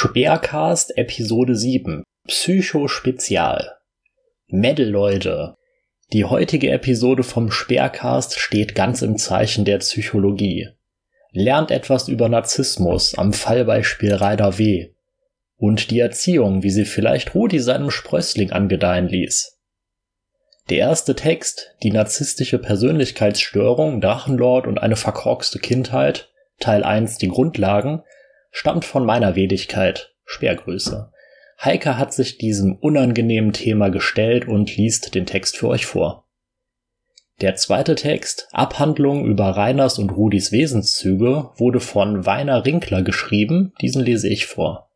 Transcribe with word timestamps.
Speercast 0.00 0.96
Episode 0.96 1.56
7 1.56 2.04
Psycho 2.28 2.86
Spezial 2.86 3.78
Mädel 4.46 4.88
Leute 4.88 5.56
Die 6.12 6.24
heutige 6.24 6.70
Episode 6.70 7.24
vom 7.24 7.50
Speercast 7.50 8.38
steht 8.38 8.76
ganz 8.76 9.02
im 9.02 9.16
Zeichen 9.16 9.64
der 9.64 9.78
Psychologie. 9.78 10.68
Lernt 11.32 11.72
etwas 11.72 12.06
über 12.06 12.28
Narzissmus 12.28 13.18
am 13.18 13.32
Fallbeispiel 13.32 14.14
Rainer 14.14 14.56
W. 14.56 14.92
Und 15.56 15.90
die 15.90 15.98
Erziehung, 15.98 16.62
wie 16.62 16.70
sie 16.70 16.84
vielleicht 16.84 17.34
Rudi 17.34 17.58
seinem 17.58 17.90
Sprössling 17.90 18.52
angedeihen 18.52 19.08
ließ. 19.08 19.58
Der 20.70 20.78
erste 20.78 21.16
Text, 21.16 21.74
die 21.82 21.90
narzisstische 21.90 22.60
Persönlichkeitsstörung, 22.60 24.00
Drachenlord 24.00 24.68
und 24.68 24.78
eine 24.78 24.94
verkorkste 24.94 25.58
Kindheit, 25.58 26.30
Teil 26.60 26.84
1 26.84 27.18
die 27.18 27.28
Grundlagen, 27.28 28.04
stammt 28.50 28.84
von 28.84 29.04
meiner 29.04 29.34
Wedigkeit, 29.34 30.14
Speergröße. 30.24 31.10
Heike 31.62 31.98
hat 31.98 32.12
sich 32.12 32.38
diesem 32.38 32.76
unangenehmen 32.76 33.52
Thema 33.52 33.88
gestellt 33.88 34.46
und 34.46 34.76
liest 34.76 35.14
den 35.14 35.26
Text 35.26 35.56
für 35.56 35.68
euch 35.68 35.86
vor. 35.86 36.28
Der 37.40 37.54
zweite 37.54 37.94
Text, 37.94 38.48
Abhandlung 38.52 39.24
über 39.24 39.50
Reiners 39.50 39.98
und 39.98 40.10
Rudis 40.10 40.50
Wesenszüge, 40.50 41.50
wurde 41.56 41.80
von 41.80 42.26
Weiner 42.26 42.64
Rinkler 42.64 43.02
geschrieben, 43.02 43.72
diesen 43.80 44.04
lese 44.04 44.28
ich 44.28 44.46
vor. 44.46 44.90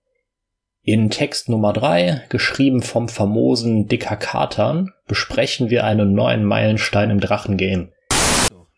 In 0.82 1.10
Text 1.10 1.48
Nummer 1.48 1.73
drei, 1.73 2.24
geschrieben 2.29 2.82
vom 2.82 3.09
famosen 3.09 3.87
Dicker 3.87 4.16
Katern, 4.16 4.91
besprechen 5.07 5.71
wir 5.71 5.84
einen 5.84 6.15
neuen 6.15 6.45
Meilenstein 6.45 7.10
im 7.10 7.21
Drachengame. 7.21 7.93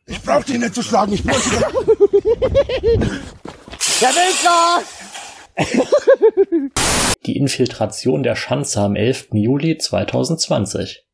Ich 0.07 0.21
brauch 0.21 0.45
dich 0.45 0.59
nicht 0.59 0.75
zu 0.75 0.83
schlagen, 0.83 1.15
ich 1.15 1.25
muss. 1.25 1.51
Der 4.05 4.11
Winkler! 4.11 4.83
Die 7.25 7.39
Infiltration 7.39 8.23
der 8.23 8.37
Schanze 8.37 8.83
am 8.83 8.97
11. 8.97 9.29
Juli 9.33 9.79
2020. 9.79 11.07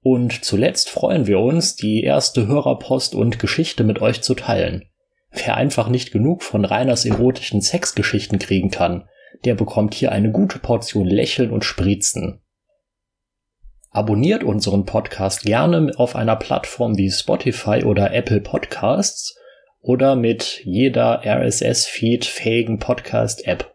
Und 0.00 0.42
zuletzt 0.42 0.88
freuen 0.88 1.26
wir 1.26 1.40
uns, 1.40 1.76
die 1.76 2.02
erste 2.02 2.46
Hörerpost 2.46 3.14
und 3.14 3.38
Geschichte 3.38 3.84
mit 3.84 4.00
euch 4.00 4.22
zu 4.22 4.34
teilen. 4.34 4.88
Wer 5.30 5.58
einfach 5.58 5.88
nicht 5.90 6.10
genug 6.10 6.42
von 6.42 6.64
Reiners 6.64 7.04
erotischen 7.04 7.60
Sexgeschichten 7.60 8.38
kriegen 8.38 8.70
kann, 8.70 9.06
der 9.44 9.54
bekommt 9.54 9.92
hier 9.92 10.10
eine 10.10 10.32
gute 10.32 10.58
Portion 10.58 11.06
Lächeln 11.06 11.50
und 11.50 11.66
Spritzen. 11.66 12.40
Abonniert 13.90 14.42
unseren 14.42 14.86
Podcast 14.86 15.42
gerne 15.42 15.92
auf 15.98 16.16
einer 16.16 16.36
Plattform 16.36 16.96
wie 16.96 17.10
Spotify 17.10 17.84
oder 17.84 18.14
Apple 18.14 18.40
Podcasts 18.40 19.36
oder 19.86 20.16
mit 20.16 20.62
jeder 20.64 21.22
RSS-Feed 21.24 22.24
fähigen 22.24 22.80
Podcast-App. 22.80 23.72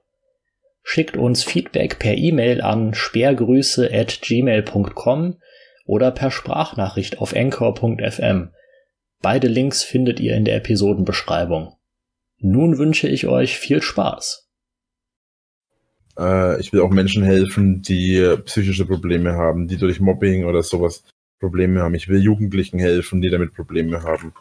Schickt 0.83 1.15
uns 1.15 1.45
Feedback 1.45 1.99
per 1.99 2.17
E-Mail 2.17 2.59
an 2.59 2.93
sperrgrüße 2.93 3.89
at 3.93 4.19
gmail.com 4.21 5.37
oder 5.85 6.11
per 6.11 6.29
Sprachnachricht 6.29 7.19
auf 7.19 7.33
anchor.fm. 7.33 8.49
Beide 9.21 9.47
Links 9.47 9.83
findet 9.83 10.19
ihr 10.19 10.35
in 10.35 10.43
der 10.43 10.57
Episodenbeschreibung. 10.57 11.75
Nun 12.39 12.77
wünsche 12.77 13.07
ich 13.07 13.27
euch 13.27 13.57
viel 13.57 13.81
Spaß. 13.81 14.49
Äh, 16.19 16.59
ich 16.59 16.73
will 16.73 16.81
auch 16.81 16.89
Menschen 16.89 17.23
helfen, 17.23 17.83
die 17.83 18.35
psychische 18.43 18.85
Probleme 18.85 19.35
haben, 19.35 19.69
die 19.69 19.77
durch 19.77 20.01
Mobbing 20.01 20.43
oder 20.43 20.61
sowas 20.61 21.05
Probleme 21.39 21.81
haben. 21.81 21.95
Ich 21.95 22.09
will 22.09 22.21
Jugendlichen 22.21 22.79
helfen, 22.79 23.21
die 23.21 23.29
damit 23.29 23.53
Probleme 23.53 24.03
haben. 24.03 24.33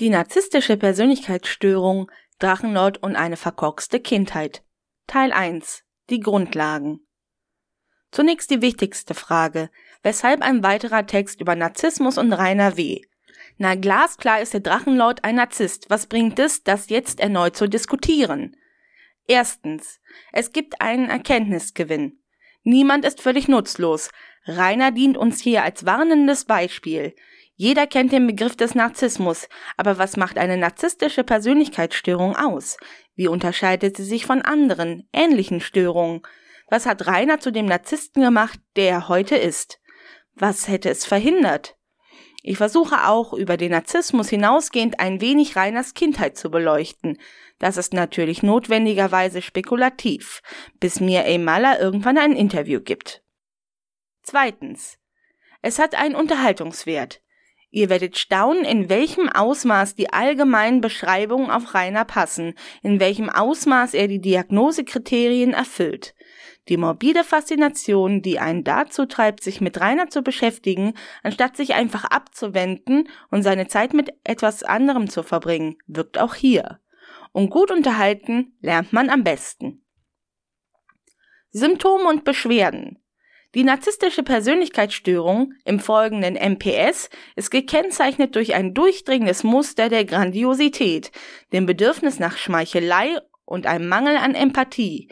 Die 0.00 0.10
narzisstische 0.10 0.76
Persönlichkeitsstörung, 0.76 2.10
Drachenlord 2.40 3.00
und 3.00 3.14
eine 3.14 3.36
verkorkste 3.36 4.00
Kindheit. 4.00 4.64
Teil 5.06 5.32
1. 5.32 5.84
Die 6.10 6.18
Grundlagen. 6.18 7.06
Zunächst 8.10 8.50
die 8.50 8.60
wichtigste 8.60 9.14
Frage. 9.14 9.70
Weshalb 10.02 10.42
ein 10.42 10.64
weiterer 10.64 11.06
Text 11.06 11.40
über 11.40 11.54
Narzissmus 11.54 12.18
und 12.18 12.32
Rainer 12.32 12.76
W.? 12.76 13.02
Na 13.56 13.76
glasklar 13.76 14.40
ist 14.40 14.52
der 14.52 14.62
Drachenlord 14.62 15.22
ein 15.22 15.36
Narzisst. 15.36 15.88
Was 15.90 16.06
bringt 16.06 16.40
es, 16.40 16.64
das 16.64 16.88
jetzt 16.88 17.20
erneut 17.20 17.54
zu 17.54 17.68
diskutieren? 17.68 18.56
Erstens. 19.28 20.00
Es 20.32 20.50
gibt 20.50 20.80
einen 20.80 21.08
Erkenntnisgewinn. 21.08 22.18
Niemand 22.64 23.04
ist 23.04 23.22
völlig 23.22 23.46
nutzlos. 23.46 24.10
Rainer 24.44 24.90
dient 24.90 25.16
uns 25.16 25.40
hier 25.40 25.62
als 25.62 25.86
warnendes 25.86 26.46
Beispiel. 26.46 27.14
Jeder 27.56 27.86
kennt 27.86 28.10
den 28.10 28.26
Begriff 28.26 28.56
des 28.56 28.74
Narzissmus, 28.74 29.48
aber 29.76 29.96
was 29.98 30.16
macht 30.16 30.38
eine 30.38 30.56
narzisstische 30.56 31.22
Persönlichkeitsstörung 31.22 32.34
aus? 32.34 32.76
Wie 33.14 33.28
unterscheidet 33.28 33.96
sie 33.96 34.04
sich 34.04 34.26
von 34.26 34.42
anderen, 34.42 35.08
ähnlichen 35.12 35.60
Störungen? 35.60 36.22
Was 36.68 36.86
hat 36.86 37.06
Rainer 37.06 37.38
zu 37.38 37.52
dem 37.52 37.66
Narzissten 37.66 38.22
gemacht, 38.22 38.58
der 38.74 38.88
er 38.88 39.08
heute 39.08 39.36
ist? 39.36 39.78
Was 40.34 40.66
hätte 40.66 40.90
es 40.90 41.04
verhindert? 41.04 41.76
Ich 42.42 42.58
versuche 42.58 43.08
auch 43.08 43.32
über 43.32 43.56
den 43.56 43.70
Narzissmus 43.70 44.28
hinausgehend 44.28 45.00
ein 45.00 45.20
wenig 45.20 45.56
Rainers 45.56 45.94
Kindheit 45.94 46.36
zu 46.36 46.50
beleuchten. 46.50 47.18
Das 47.58 47.76
ist 47.76 47.94
natürlich 47.94 48.42
notwendigerweise 48.42 49.40
spekulativ, 49.40 50.42
bis 50.80 51.00
mir 51.00 51.24
A. 51.24 51.38
Maller 51.38 51.80
irgendwann 51.80 52.18
ein 52.18 52.32
Interview 52.32 52.80
gibt. 52.80 53.22
Zweitens. 54.24 54.98
Es 55.62 55.78
hat 55.78 55.94
einen 55.94 56.14
Unterhaltungswert. 56.16 57.22
Ihr 57.74 57.88
werdet 57.88 58.16
staunen, 58.16 58.64
in 58.64 58.88
welchem 58.88 59.28
Ausmaß 59.28 59.96
die 59.96 60.12
allgemeinen 60.12 60.80
Beschreibungen 60.80 61.50
auf 61.50 61.74
Rainer 61.74 62.04
passen, 62.04 62.54
in 62.84 63.00
welchem 63.00 63.28
Ausmaß 63.28 63.94
er 63.94 64.06
die 64.06 64.20
Diagnosekriterien 64.20 65.54
erfüllt. 65.54 66.14
Die 66.68 66.76
morbide 66.76 67.24
Faszination, 67.24 68.22
die 68.22 68.38
einen 68.38 68.62
dazu 68.62 69.06
treibt, 69.06 69.42
sich 69.42 69.60
mit 69.60 69.80
Rainer 69.80 70.08
zu 70.08 70.22
beschäftigen, 70.22 70.94
anstatt 71.24 71.56
sich 71.56 71.74
einfach 71.74 72.04
abzuwenden 72.04 73.08
und 73.32 73.42
seine 73.42 73.66
Zeit 73.66 73.92
mit 73.92 74.12
etwas 74.22 74.62
anderem 74.62 75.10
zu 75.10 75.24
verbringen, 75.24 75.76
wirkt 75.88 76.16
auch 76.16 76.36
hier. 76.36 76.78
Und 77.32 77.50
gut 77.50 77.72
unterhalten 77.72 78.56
lernt 78.60 78.92
man 78.92 79.10
am 79.10 79.24
besten. 79.24 79.84
Symptome 81.50 82.04
und 82.08 82.22
Beschwerden. 82.22 83.03
Die 83.54 83.62
narzisstische 83.62 84.24
Persönlichkeitsstörung, 84.24 85.54
im 85.64 85.78
folgenden 85.78 86.34
MPS, 86.34 87.08
ist 87.36 87.52
gekennzeichnet 87.52 88.34
durch 88.34 88.54
ein 88.54 88.74
durchdringendes 88.74 89.44
Muster 89.44 89.88
der 89.88 90.04
Grandiosität, 90.04 91.12
dem 91.52 91.64
Bedürfnis 91.64 92.18
nach 92.18 92.36
Schmeichelei 92.36 93.16
und 93.44 93.66
einem 93.66 93.88
Mangel 93.88 94.16
an 94.16 94.34
Empathie. 94.34 95.08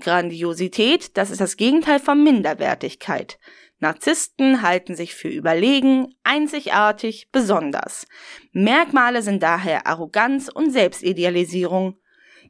Grandiosität, 0.00 1.18
das 1.18 1.30
ist 1.30 1.42
das 1.42 1.58
Gegenteil 1.58 2.00
von 2.00 2.22
Minderwertigkeit. 2.24 3.38
Narzissten 3.78 4.62
halten 4.62 4.94
sich 4.94 5.14
für 5.14 5.28
überlegen, 5.28 6.14
einzigartig, 6.22 7.28
besonders. 7.30 8.06
Merkmale 8.52 9.20
sind 9.20 9.42
daher 9.42 9.86
Arroganz 9.86 10.48
und 10.48 10.70
Selbstidealisierung. 10.70 11.98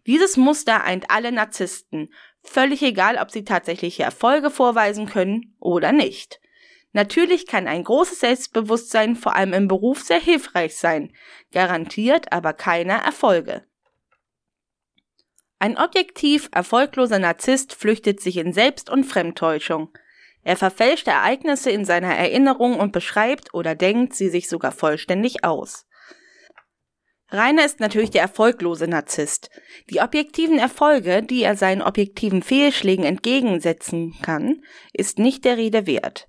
Dieses 0.06 0.36
Muster 0.36 0.84
eint 0.84 1.10
alle 1.10 1.32
Narzissten, 1.32 2.10
Völlig 2.42 2.82
egal, 2.82 3.18
ob 3.18 3.30
sie 3.30 3.44
tatsächliche 3.44 4.02
Erfolge 4.02 4.50
vorweisen 4.50 5.06
können 5.06 5.54
oder 5.60 5.92
nicht. 5.92 6.40
Natürlich 6.92 7.46
kann 7.46 7.68
ein 7.68 7.84
großes 7.84 8.20
Selbstbewusstsein 8.20 9.16
vor 9.16 9.34
allem 9.34 9.54
im 9.54 9.68
Beruf 9.68 10.02
sehr 10.02 10.20
hilfreich 10.20 10.76
sein, 10.76 11.12
garantiert 11.52 12.32
aber 12.32 12.52
keine 12.52 13.02
Erfolge. 13.02 13.64
Ein 15.58 15.78
objektiv 15.78 16.48
erfolgloser 16.52 17.18
Narzisst 17.18 17.72
flüchtet 17.72 18.20
sich 18.20 18.36
in 18.36 18.52
Selbst- 18.52 18.90
und 18.90 19.04
Fremdtäuschung. 19.04 19.90
Er 20.42 20.56
verfälscht 20.56 21.06
Ereignisse 21.06 21.70
in 21.70 21.84
seiner 21.84 22.14
Erinnerung 22.14 22.78
und 22.80 22.92
beschreibt 22.92 23.54
oder 23.54 23.76
denkt 23.76 24.14
sie 24.14 24.28
sich 24.28 24.48
sogar 24.48 24.72
vollständig 24.72 25.44
aus. 25.44 25.86
Rainer 27.32 27.64
ist 27.64 27.80
natürlich 27.80 28.10
der 28.10 28.22
erfolglose 28.22 28.86
Narzisst. 28.86 29.48
Die 29.90 30.00
objektiven 30.00 30.58
Erfolge, 30.58 31.22
die 31.22 31.42
er 31.42 31.56
seinen 31.56 31.80
objektiven 31.80 32.42
Fehlschlägen 32.42 33.04
entgegensetzen 33.04 34.14
kann, 34.22 34.62
ist 34.92 35.18
nicht 35.18 35.44
der 35.46 35.56
Rede 35.56 35.86
wert. 35.86 36.28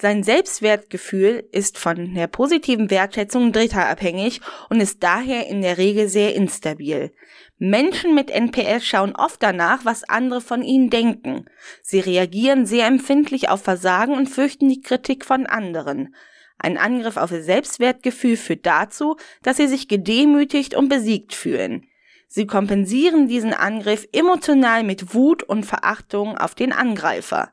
Sein 0.00 0.22
Selbstwertgefühl 0.22 1.48
ist 1.50 1.76
von 1.76 2.14
der 2.14 2.28
positiven 2.28 2.88
Wertschätzung 2.88 3.50
Dritter 3.50 3.88
abhängig 3.88 4.40
und 4.70 4.80
ist 4.80 5.02
daher 5.02 5.48
in 5.48 5.60
der 5.60 5.76
Regel 5.76 6.08
sehr 6.08 6.36
instabil. 6.36 7.12
Menschen 7.56 8.14
mit 8.14 8.30
NPS 8.30 8.84
schauen 8.84 9.16
oft 9.16 9.42
danach, 9.42 9.84
was 9.84 10.04
andere 10.04 10.40
von 10.40 10.62
ihnen 10.62 10.90
denken. 10.90 11.46
Sie 11.82 11.98
reagieren 11.98 12.64
sehr 12.64 12.86
empfindlich 12.86 13.48
auf 13.48 13.62
Versagen 13.62 14.14
und 14.14 14.28
fürchten 14.28 14.68
die 14.68 14.82
Kritik 14.82 15.24
von 15.24 15.46
anderen. 15.46 16.14
Ein 16.58 16.76
Angriff 16.76 17.16
auf 17.16 17.30
ihr 17.30 17.42
Selbstwertgefühl 17.42 18.36
führt 18.36 18.66
dazu, 18.66 19.16
dass 19.42 19.56
sie 19.56 19.68
sich 19.68 19.88
gedemütigt 19.88 20.74
und 20.74 20.88
besiegt 20.88 21.34
fühlen. 21.34 21.86
Sie 22.26 22.46
kompensieren 22.46 23.26
diesen 23.26 23.54
Angriff 23.54 24.06
emotional 24.12 24.84
mit 24.84 25.14
Wut 25.14 25.42
und 25.42 25.64
Verachtung 25.64 26.36
auf 26.36 26.54
den 26.54 26.72
Angreifer. 26.72 27.52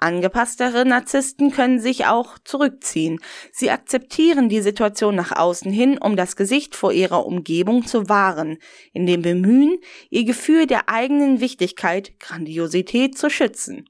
Angepasstere 0.00 0.84
Narzissten 0.84 1.50
können 1.50 1.80
sich 1.80 2.06
auch 2.06 2.38
zurückziehen. 2.44 3.18
Sie 3.50 3.72
akzeptieren 3.72 4.48
die 4.48 4.60
Situation 4.60 5.16
nach 5.16 5.36
außen 5.36 5.72
hin, 5.72 5.98
um 5.98 6.14
das 6.14 6.36
Gesicht 6.36 6.76
vor 6.76 6.92
ihrer 6.92 7.26
Umgebung 7.26 7.84
zu 7.84 8.08
wahren, 8.08 8.58
in 8.92 9.06
dem 9.06 9.22
Bemühen, 9.22 9.78
ihr 10.10 10.24
Gefühl 10.24 10.68
der 10.68 10.88
eigenen 10.88 11.40
Wichtigkeit, 11.40 12.20
Grandiosität 12.20 13.18
zu 13.18 13.28
schützen. 13.28 13.88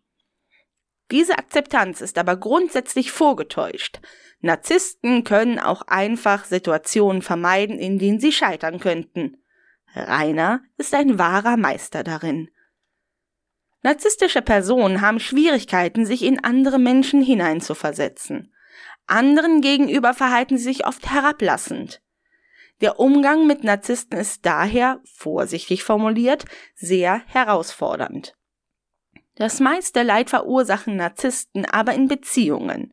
Diese 1.11 1.39
Akzeptanz 1.39 2.01
ist 2.01 2.19
aber 2.19 2.37
grundsätzlich 2.37 3.11
vorgetäuscht. 3.11 4.01
Narzissten 4.41 5.25
können 5.25 5.59
auch 5.59 5.83
einfach 5.83 6.45
Situationen 6.45 7.23
vermeiden, 7.23 7.79
in 7.79 7.99
denen 7.99 8.21
sie 8.21 8.33
scheitern 8.33 8.79
könnten. 8.79 9.43
Rainer 9.95 10.63
ist 10.77 10.95
ein 10.95 11.19
wahrer 11.19 11.57
Meister 11.57 12.05
darin. 12.05 12.51
Narzisstische 13.83 14.43
Personen 14.43 15.01
haben 15.01 15.21
Schwierigkeiten, 15.21 16.05
sich 16.05 16.25
in 16.25 16.43
andere 16.45 16.79
Menschen 16.79 17.23
hineinzuversetzen. 17.23 18.53
Anderen 19.07 19.63
gegenüber 19.63 20.13
verhalten 20.15 20.59
sie 20.59 20.65
sich 20.65 20.87
oft 20.87 21.11
herablassend. 21.11 22.03
Der 22.81 23.01
Umgang 23.01 23.47
mit 23.47 23.65
Narzissten 23.65 24.19
ist 24.19 24.45
daher, 24.45 25.01
vorsichtig 25.05 25.83
formuliert, 25.83 26.45
sehr 26.75 27.23
herausfordernd. 27.27 28.38
Das 29.39 29.61
meiste 29.61 30.03
Leid 30.03 30.31
verursachen 30.31 30.97
Narzissten 30.97 31.65
aber 31.65 31.95
in 31.95 32.09
Beziehungen. 32.09 32.93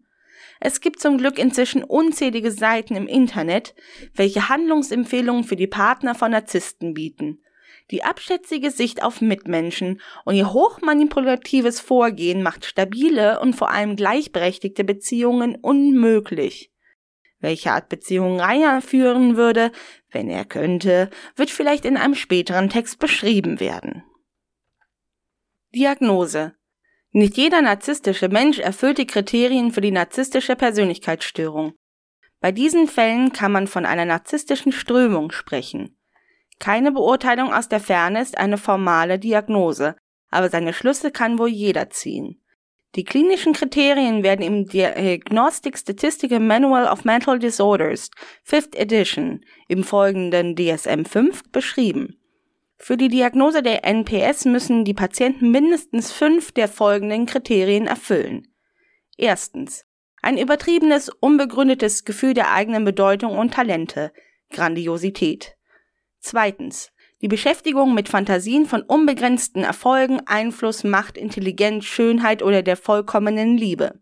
Es 0.62 0.80
gibt 0.80 1.01
zum 1.01 1.18
Glück 1.18 1.38
inzwischen 1.38 1.83
unzählige 1.83 2.51
Seiten 2.51 2.95
im 2.95 3.07
Internet, 3.07 3.75
welche 4.13 4.47
Handlungsempfehlungen 4.47 5.44
für 5.44 5.57
die 5.57 5.68
Partner 5.68 6.15
von 6.15 6.31
Narzissten 6.31 6.94
bieten 6.94 7.42
die 7.92 8.03
abschätzige 8.03 8.71
Sicht 8.71 9.03
auf 9.03 9.21
Mitmenschen 9.21 10.01
und 10.24 10.36
ihr 10.36 10.53
hochmanipulatives 10.53 11.80
Vorgehen 11.80 12.42
macht 12.42 12.65
stabile 12.65 13.39
und 13.39 13.56
vor 13.56 13.69
allem 13.69 13.95
gleichberechtigte 13.95 14.83
Beziehungen 14.83 15.56
unmöglich. 15.56 16.71
Welche 17.39 17.71
Art 17.71 17.89
Beziehung 17.89 18.39
Rainer 18.39 18.81
führen 18.81 19.36
würde, 19.36 19.71
wenn 20.09 20.30
er 20.30 20.45
könnte, 20.45 21.12
wird 21.36 21.51
vielleicht 21.51 21.86
in 21.86 21.97
einem 21.97 22.15
späteren 22.15 22.69
Text 22.69 22.97
beschrieben 22.97 23.59
werden. 23.59 24.03
Diagnose 25.75 26.54
Nicht 27.12 27.36
jeder 27.36 27.62
narzisstische 27.62 28.30
Mensch 28.30 28.60
erfüllt 28.60 28.98
die 28.98 29.07
Kriterien 29.07 29.74
für 29.74 29.81
die 29.81 29.92
narzisstische 29.92 30.56
Persönlichkeitsstörung. 30.56 31.74
Bei 32.39 32.54
diesen 32.54 32.88
Fällen 32.88 33.33
kann 33.33 33.51
man 33.51 33.68
von 33.68 33.86
einer 33.86 34.06
narzisstischen 34.06 34.72
Strömung 34.72 35.33
sprechen. 35.33 36.00
Keine 36.60 36.94
Beurteilung 36.94 37.51
aus 37.51 37.68
der 37.68 37.81
Ferne 37.81 38.22
ist 38.22 38.38
eine 38.38 38.57
formale 38.57 39.19
Diagnose, 39.19 39.98
aber 40.30 40.50
seine 40.50 40.72
Schlüsse 40.72 41.12
kann 41.12 41.39
wohl 41.39 41.50
jeder 41.50 41.89
ziehen. 41.89 42.42
Die 42.95 43.04
klinischen 43.04 43.51
Kriterien 43.51 44.24
werden 44.24 44.45
im 44.45 44.68
Diagnostic 44.69 45.78
Statistical 45.78 46.39
Manual 46.39 46.88
of 46.88 47.04
Mental 47.04 47.38
Disorders, 47.38 48.12
5th 48.48 48.78
Edition, 48.78 49.44
im 49.68 49.83
folgenden 49.83 50.56
DSM-5 50.56 51.51
beschrieben. 51.51 52.18
Für 52.77 52.98
die 52.98 53.07
Diagnose 53.07 53.63
der 53.63 53.86
NPS 53.86 54.45
müssen 54.45 54.83
die 54.83 54.94
Patienten 54.94 55.50
mindestens 55.50 56.12
fünf 56.12 56.51
der 56.51 56.68
folgenden 56.68 57.25
Kriterien 57.25 57.88
erfüllen. 57.88 58.48
Erstens. 59.18 59.86
Ein 60.22 60.38
übertriebenes, 60.38 61.10
unbegründetes 61.10 62.04
Gefühl 62.04 62.33
der 62.33 62.51
eigenen 62.51 62.83
Bedeutung 62.83 63.38
und 63.38 63.54
Talente, 63.54 64.12
Grandiosität. 64.51 65.56
Zweitens. 66.19 66.92
Die 67.22 67.27
Beschäftigung 67.27 67.94
mit 67.94 68.10
Fantasien 68.10 68.66
von 68.66 68.81
unbegrenzten 68.81 69.63
Erfolgen, 69.63 70.21
Einfluss, 70.25 70.83
Macht, 70.83 71.18
Intelligenz, 71.18 71.86
Schönheit 71.86 72.44
oder 72.44 72.62
der 72.62 72.75
vollkommenen 72.75 73.57
Liebe. 73.57 74.00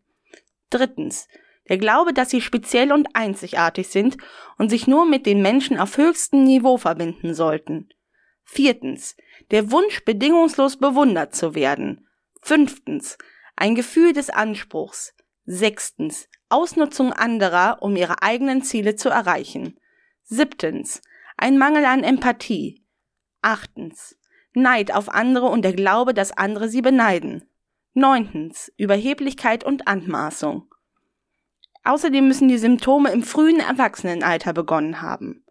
Drittens. 0.70 1.28
Der 1.70 1.78
Glaube, 1.78 2.12
dass 2.12 2.32
sie 2.32 2.42
speziell 2.42 2.92
und 2.92 3.08
einzigartig 3.14 3.88
sind 3.88 4.18
und 4.58 4.70
sich 4.70 4.88
nur 4.88 5.06
mit 5.06 5.26
den 5.26 5.42
Menschen 5.42 5.80
auf 5.80 5.98
höchstem 5.98 6.44
Niveau 6.44 6.78
verbinden 6.78 7.34
sollten. 7.34 7.90
Viertens. 8.44 9.16
Der 9.52 9.72
Wunsch, 9.72 10.04
bedingungslos 10.06 10.78
bewundert 10.78 11.36
zu 11.36 11.56
werden. 11.56 12.08
Fünftens. 12.42 13.18
Ein 13.56 13.76
Gefühl 13.76 14.14
des 14.14 14.30
Anspruchs. 14.30 15.14
Sechstens. 15.46 16.28
Ausnutzung 16.50 17.14
anderer, 17.14 17.82
um 17.82 17.96
ihre 17.96 18.22
eigenen 18.22 18.62
Ziele 18.62 18.96
zu 18.96 19.10
erreichen. 19.10 19.80
Siebtens 20.24 21.02
ein 21.38 21.58
Mangel 21.58 21.86
an 21.86 22.04
Empathie. 22.04 22.86
Achtens. 23.42 24.18
Neid 24.54 24.94
auf 24.94 25.10
andere 25.10 25.48
und 25.48 25.64
der 25.64 25.74
Glaube, 25.74 26.14
dass 26.14 26.32
andere 26.32 26.70
sie 26.70 26.82
beneiden. 26.82 27.50
Neuntens. 27.94 28.72
Überheblichkeit 28.78 29.64
und 29.64 29.88
Anmaßung. 29.88 30.74
Außerdem 31.84 32.28
müssen 32.28 32.48
die 32.48 32.58
Symptome 32.58 33.12
im 33.12 33.24
frühen 33.24 33.60
Erwachsenenalter 33.60 34.54
begonnen 34.54 35.02
haben. 35.02 35.43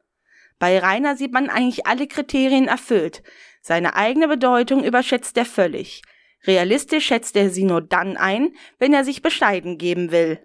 Bei 0.59 0.79
Rainer 0.79 1.17
sieht 1.17 1.33
man 1.33 1.51
eigentlich 1.51 1.87
alle 1.87 2.07
Kriterien 2.07 2.69
erfüllt. 2.69 3.23
Seine 3.61 3.95
eigene 3.95 4.29
Bedeutung 4.29 4.85
überschätzt 4.85 5.37
er 5.37 5.45
völlig. 5.45 6.03
Realistisch 6.47 7.07
schätzt 7.07 7.37
er 7.37 7.51
sie 7.51 7.65
nur 7.65 7.81
dann 7.81 8.17
ein, 8.17 8.55
wenn 8.79 8.93
er 8.93 9.05
sich 9.05 9.23
bescheiden 9.23 9.79
geben 9.79 10.11
will. 10.11 10.45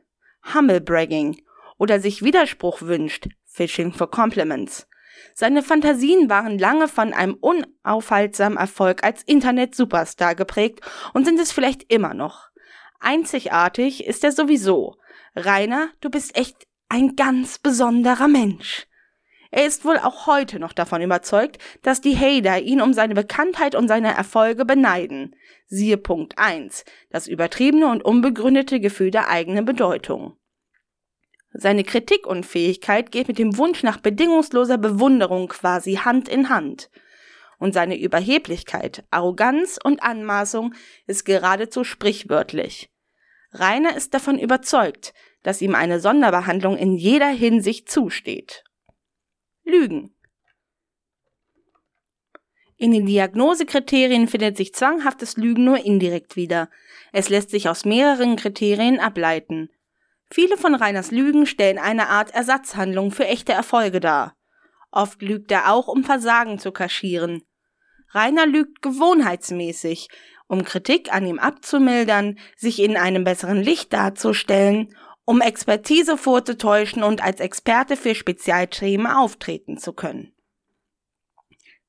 Humble 0.54 0.81
bragging. 0.81 1.42
Oder 1.77 2.00
sich 2.00 2.24
Widerspruch 2.24 2.81
wünscht. 2.81 3.27
Fishing 3.45 3.94
for 3.94 4.09
compliments. 4.09 4.88
Seine 5.33 5.63
Fantasien 5.63 6.30
waren 6.30 6.59
lange 6.59 6.88
von 6.88 7.13
einem 7.13 7.36
unaufhaltsamen 7.36 8.57
Erfolg 8.57 9.04
als 9.04 9.24
Internet-Superstar 9.24 10.36
geprägt 10.36 10.81
und 11.13 11.25
sind 11.25 11.39
es 11.39 11.51
vielleicht 11.51 11.92
immer 11.92 12.13
noch. 12.13 12.50
Einzigartig 13.00 14.06
ist 14.06 14.24
er 14.24 14.31
sowieso. 14.31 14.95
Rainer, 15.36 15.89
du 16.01 16.09
bist 16.09 16.36
echt 16.38 16.68
ein 16.89 17.15
ganz 17.15 17.59
besonderer 17.59 18.27
Mensch. 18.27 18.86
Er 19.51 19.65
ist 19.65 19.85
wohl 19.85 19.97
auch 19.97 20.27
heute 20.27 20.59
noch 20.59 20.73
davon 20.73 21.01
überzeugt, 21.01 21.57
dass 21.81 22.01
die 22.01 22.17
Hater 22.17 22.59
ihn 22.59 22.81
um 22.81 22.94
seine 22.94 23.15
Bekanntheit 23.15 23.75
und 23.75 23.88
seine 23.88 24.13
Erfolge 24.13 24.65
beneiden. 24.65 25.35
Siehe 25.67 25.97
Punkt 25.97 26.38
1, 26.38 26.85
das 27.09 27.27
übertriebene 27.27 27.89
und 27.89 28.03
unbegründete 28.03 28.79
Gefühl 28.79 29.11
der 29.11 29.29
eigenen 29.29 29.65
Bedeutung. 29.65 30.38
Seine 31.53 31.83
Kritikunfähigkeit 31.83 33.11
geht 33.11 33.27
mit 33.27 33.39
dem 33.39 33.57
Wunsch 33.57 33.81
nach 33.83 33.97
bedingungsloser 33.97 34.77
Bewunderung 34.77 35.47
quasi 35.47 35.95
Hand 35.95 36.29
in 36.29 36.49
Hand. 36.49 36.89
Und 37.57 37.73
seine 37.73 37.97
Überheblichkeit, 37.97 39.03
Arroganz 39.09 39.79
und 39.83 40.03
Anmaßung 40.03 40.75
ist 41.07 41.25
geradezu 41.25 41.83
sprichwörtlich. 41.83 42.91
Rainer 43.51 43.95
ist 43.95 44.13
davon 44.13 44.38
überzeugt, 44.38 45.13
dass 45.41 45.61
ihm 45.61 45.73
eine 45.73 45.99
Sonderbehandlung 45.99 46.77
in 46.77 46.95
jeder 46.95 47.29
Hinsicht 47.29 47.89
zusteht. 47.89 48.63
Lügen. 49.67 50.15
In 52.77 52.91
den 52.91 53.05
Diagnosekriterien 53.05 54.27
findet 54.27 54.56
sich 54.56 54.73
zwanghaftes 54.73 55.35
Lügen 55.35 55.65
nur 55.65 55.83
indirekt 55.83 56.35
wieder. 56.35 56.69
Es 57.11 57.30
lässt 57.30 57.49
sich 57.49 57.68
aus 57.68 57.85
mehreren 57.85 58.35
Kriterien 58.35 58.99
ableiten. 58.99 59.69
Viele 60.30 60.57
von 60.57 60.75
Reiners 60.75 61.11
Lügen 61.11 61.45
stellen 61.45 61.80
eine 61.80 62.07
Art 62.07 62.31
Ersatzhandlung 62.33 63.11
für 63.11 63.25
echte 63.25 63.51
Erfolge 63.51 63.99
dar. 63.99 64.35
Oft 64.92 65.21
lügt 65.21 65.51
er 65.51 65.73
auch, 65.73 65.87
um 65.87 66.03
Versagen 66.03 66.59
zu 66.59 66.71
kaschieren. 66.71 67.44
Rainer 68.11 68.45
lügt 68.45 68.81
gewohnheitsmäßig, 68.81 70.07
um 70.47 70.63
Kritik 70.63 71.13
an 71.13 71.25
ihm 71.25 71.39
abzumildern, 71.39 72.37
sich 72.56 72.81
in 72.81 72.95
einem 72.95 73.23
besseren 73.23 73.61
Licht 73.61 73.92
darzustellen, 73.92 74.95
um 75.27 75.41
Expertise 75.41 76.17
vorzutäuschen 76.17 77.03
und 77.03 77.23
als 77.23 77.39
Experte 77.39 77.97
für 77.97 78.15
Spezialthemen 78.15 79.05
auftreten 79.05 79.77
zu 79.77 79.93
können. 79.93 80.33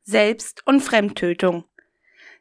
Selbst- 0.02 0.66
und 0.66 0.83
Fremdtötung. 0.83 1.64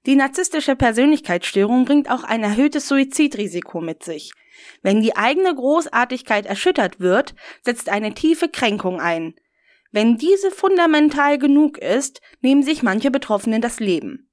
Die 0.05 0.15
narzisstische 0.15 0.75
Persönlichkeitsstörung 0.75 1.85
bringt 1.85 2.09
auch 2.11 2.23
ein 2.23 2.43
erhöhtes 2.43 2.89
Suizidrisiko 2.89 3.79
mit 3.79 4.03
sich– 4.03 4.33
wenn 4.81 5.01
die 5.01 5.15
eigene 5.15 5.53
Großartigkeit 5.53 6.45
erschüttert 6.45 6.99
wird, 6.99 7.35
setzt 7.63 7.89
eine 7.89 8.13
tiefe 8.13 8.49
Kränkung 8.49 8.99
ein. 8.99 9.35
Wenn 9.91 10.17
diese 10.17 10.51
fundamental 10.51 11.37
genug 11.37 11.77
ist, 11.77 12.21
nehmen 12.41 12.63
sich 12.63 12.83
manche 12.83 13.11
Betroffene 13.11 13.59
das 13.59 13.79
Leben. 13.79 14.26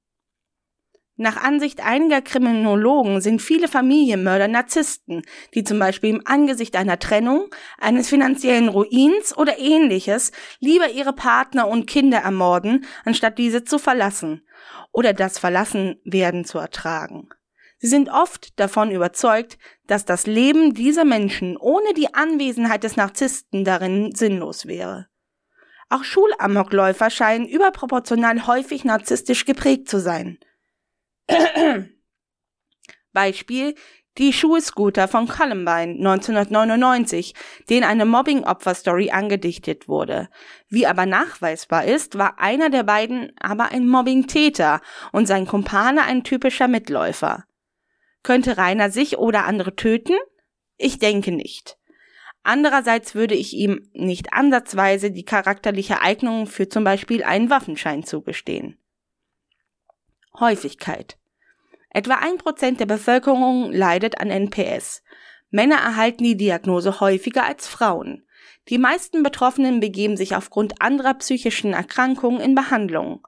Nach 1.17 1.41
Ansicht 1.41 1.79
einiger 1.81 2.21
Kriminologen 2.21 3.21
sind 3.21 3.41
viele 3.41 3.69
Familienmörder 3.69 4.49
Narzissten, 4.49 5.21
die 5.53 5.63
zum 5.63 5.79
Beispiel 5.79 6.09
im 6.09 6.21
Angesicht 6.25 6.75
einer 6.75 6.99
Trennung, 6.99 7.47
eines 7.77 8.09
finanziellen 8.09 8.67
Ruins 8.67 9.35
oder 9.37 9.57
ähnliches 9.57 10.33
lieber 10.59 10.89
ihre 10.89 11.13
Partner 11.13 11.69
und 11.69 11.87
Kinder 11.87 12.17
ermorden, 12.17 12.85
anstatt 13.05 13.37
diese 13.37 13.63
zu 13.63 13.79
verlassen 13.79 14.45
oder 14.91 15.13
das 15.13 15.39
Verlassenwerden 15.39 16.43
zu 16.43 16.57
ertragen. 16.57 17.29
Sie 17.77 17.87
sind 17.87 18.09
oft 18.09 18.59
davon 18.59 18.91
überzeugt, 18.91 19.57
dass 19.87 20.03
das 20.03 20.27
Leben 20.27 20.73
dieser 20.73 21.05
Menschen 21.05 21.55
ohne 21.55 21.93
die 21.93 22.13
Anwesenheit 22.13 22.83
des 22.83 22.97
Narzissten 22.97 23.63
darin 23.63 24.13
sinnlos 24.13 24.65
wäre. 24.65 25.07
Auch 25.87 26.03
Schulamokläufer 26.03 27.09
scheinen 27.09 27.47
überproportional 27.47 28.47
häufig 28.47 28.83
narzisstisch 28.83 29.45
geprägt 29.45 29.87
zu 29.87 29.99
sein. 29.99 30.39
Beispiel 33.13 33.75
Die 34.17 34.31
Schulscooter 34.31 35.07
von 35.07 35.27
Columbine 35.27 35.95
1999, 35.97 37.33
den 37.69 37.83
eine 37.83 38.05
Mobbing-Opfer-Story 38.05 39.11
angedichtet 39.11 39.89
wurde. 39.89 40.29
Wie 40.69 40.87
aber 40.87 41.05
nachweisbar 41.05 41.85
ist, 41.85 42.17
war 42.17 42.39
einer 42.39 42.69
der 42.69 42.83
beiden 42.83 43.33
aber 43.39 43.71
ein 43.71 43.89
Mobbing-Täter 43.89 44.81
und 45.11 45.25
sein 45.25 45.45
Kumpane 45.45 46.03
ein 46.03 46.23
typischer 46.23 46.69
Mitläufer. 46.69 47.43
Könnte 48.23 48.57
Rainer 48.57 48.89
sich 48.89 49.17
oder 49.17 49.45
andere 49.45 49.75
töten? 49.75 50.15
Ich 50.77 50.97
denke 50.97 51.31
nicht. 51.31 51.77
Andererseits 52.43 53.15
würde 53.15 53.35
ich 53.35 53.53
ihm 53.53 53.89
nicht 53.93 54.31
ansatzweise 54.31 55.11
die 55.11 55.25
charakterliche 55.25 56.01
Eignung 56.01 56.47
für 56.47 56.69
zum 56.69 56.83
Beispiel 56.83 57.23
einen 57.23 57.49
Waffenschein 57.49 58.03
zugestehen. 58.03 58.77
Häufigkeit. 60.39 61.17
Etwa 61.89 62.15
ein 62.15 62.37
Prozent 62.37 62.79
der 62.79 62.85
Bevölkerung 62.85 63.71
leidet 63.71 64.19
an 64.19 64.29
NPS. 64.29 65.03
Männer 65.49 65.77
erhalten 65.77 66.23
die 66.23 66.37
Diagnose 66.37 66.99
häufiger 66.99 67.45
als 67.45 67.67
Frauen. 67.67 68.25
Die 68.67 68.77
meisten 68.77 69.23
Betroffenen 69.23 69.79
begeben 69.79 70.17
sich 70.17 70.35
aufgrund 70.35 70.81
anderer 70.81 71.13
psychischen 71.13 71.73
Erkrankungen 71.73 72.41
in 72.41 72.55
Behandlung. 72.55 73.25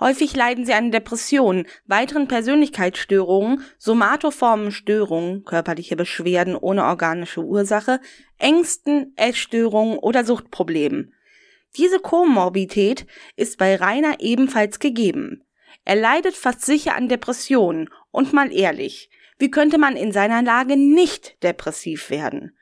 Häufig 0.00 0.34
leiden 0.34 0.66
sie 0.66 0.74
an 0.74 0.90
Depressionen, 0.90 1.66
weiteren 1.86 2.26
Persönlichkeitsstörungen, 2.26 3.62
somatoformen 3.78 4.72
Störungen, 4.72 5.44
körperliche 5.44 5.94
Beschwerden 5.94 6.56
ohne 6.56 6.84
organische 6.84 7.44
Ursache, 7.44 8.00
Ängsten, 8.36 9.12
Essstörungen 9.16 9.98
oder 9.98 10.24
Suchtproblemen. 10.24 11.13
Diese 11.76 11.98
Komorbidität 11.98 13.06
ist 13.36 13.58
bei 13.58 13.76
Rainer 13.76 14.20
ebenfalls 14.20 14.78
gegeben. 14.78 15.44
Er 15.84 15.96
leidet 15.96 16.34
fast 16.34 16.62
sicher 16.62 16.94
an 16.94 17.08
Depressionen. 17.08 17.90
Und 18.10 18.32
mal 18.32 18.52
ehrlich, 18.52 19.10
wie 19.38 19.50
könnte 19.50 19.78
man 19.78 19.96
in 19.96 20.12
seiner 20.12 20.42
Lage 20.42 20.76
nicht 20.76 21.42
depressiv 21.42 22.10
werden? 22.10 22.56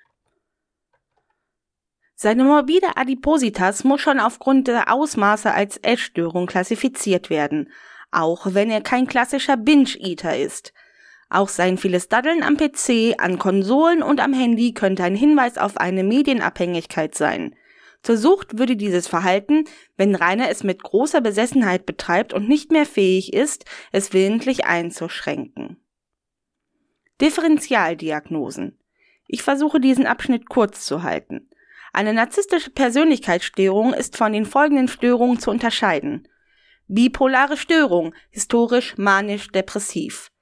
Seine 2.15 2.45
morbide 2.45 2.97
Adipositas 2.97 3.85
muss 3.85 4.01
schon 4.01 4.21
aufgrund 4.21 4.69
der 4.69 4.93
Ausmaße 4.93 5.53
als 5.53 5.77
Essstörung 5.79 6.47
klassifiziert 6.47 7.31
werden, 7.31 7.71
auch 8.13 8.55
wenn 8.55 8.71
er 8.71 8.81
kein 8.81 9.07
klassischer 9.07 9.57
Binge-Eater 9.57 10.37
ist. 10.39 10.73
Auch 11.29 11.49
sein 11.49 11.79
vieles 11.79 12.09
Daddeln 12.09 12.43
am 12.43 12.57
PC, 12.57 13.15
an 13.19 13.39
Konsolen 13.39 14.03
und 14.03 14.21
am 14.21 14.33
Handy 14.33 14.73
könnte 14.73 15.03
ein 15.03 15.17
Hinweis 15.17 15.59
auf 15.59 15.77
eine 15.79 16.05
Medienabhängigkeit 16.05 17.15
sein. 17.15 17.57
Zur 18.03 18.17
Sucht 18.17 18.59
würde 18.59 18.77
dieses 18.77 19.07
Verhalten, 19.07 19.65
wenn 19.97 20.15
Rainer 20.15 20.49
es 20.51 20.65
mit 20.65 20.83
großer 20.83 21.21
Besessenheit 21.21 21.87
betreibt 21.87 22.33
und 22.33 22.49
nicht 22.49 22.73
mehr 22.73 22.87
fähig 22.87 23.33
ist, 23.33 23.65
es 23.93 24.13
willentlich 24.13 24.65
einzuschränken. 24.65 25.77
Differentialdiagnosen. 27.21 28.79
Ich 29.29 29.43
versuche 29.43 29.81
diesen 29.81 30.07
Abschnitt 30.07 30.49
kurz 30.49 30.85
zu 30.85 31.05
halten. 31.05 31.49
Eine 31.93 32.13
narzisstische 32.13 32.71
Persönlichkeitsstörung 32.71 33.95
ist 33.95 34.17
von 34.17 34.33
den 34.33 34.47
folgenden 34.47 34.89
Störungen 34.89 35.39
zu 35.39 35.51
unterscheiden. 35.51 36.27
Bipolare 36.89 37.57
Störung, 37.57 38.15
historisch 38.31 38.97
manisch-depressiv. 38.99 40.33